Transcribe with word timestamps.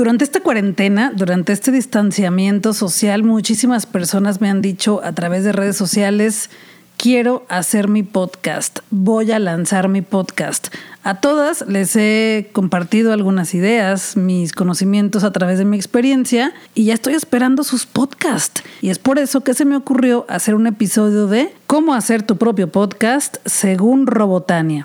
Durante 0.00 0.24
esta 0.24 0.40
cuarentena, 0.40 1.12
durante 1.14 1.52
este 1.52 1.70
distanciamiento 1.70 2.72
social, 2.72 3.22
muchísimas 3.22 3.84
personas 3.84 4.40
me 4.40 4.48
han 4.48 4.62
dicho 4.62 5.02
a 5.04 5.12
través 5.12 5.44
de 5.44 5.52
redes 5.52 5.76
sociales, 5.76 6.48
quiero 6.96 7.44
hacer 7.50 7.86
mi 7.86 8.02
podcast, 8.02 8.78
voy 8.88 9.30
a 9.30 9.38
lanzar 9.38 9.90
mi 9.90 10.00
podcast. 10.00 10.68
A 11.02 11.20
todas 11.20 11.66
les 11.68 11.96
he 11.96 12.48
compartido 12.54 13.12
algunas 13.12 13.52
ideas, 13.52 14.16
mis 14.16 14.54
conocimientos 14.54 15.22
a 15.22 15.32
través 15.32 15.58
de 15.58 15.66
mi 15.66 15.76
experiencia 15.76 16.54
y 16.74 16.86
ya 16.86 16.94
estoy 16.94 17.12
esperando 17.12 17.62
sus 17.62 17.84
podcasts. 17.84 18.62
Y 18.80 18.88
es 18.88 18.98
por 18.98 19.18
eso 19.18 19.42
que 19.42 19.52
se 19.52 19.66
me 19.66 19.76
ocurrió 19.76 20.24
hacer 20.30 20.54
un 20.54 20.66
episodio 20.66 21.26
de 21.26 21.52
cómo 21.66 21.92
hacer 21.92 22.22
tu 22.22 22.38
propio 22.38 22.72
podcast 22.72 23.36
según 23.44 24.06
Robotania. 24.06 24.82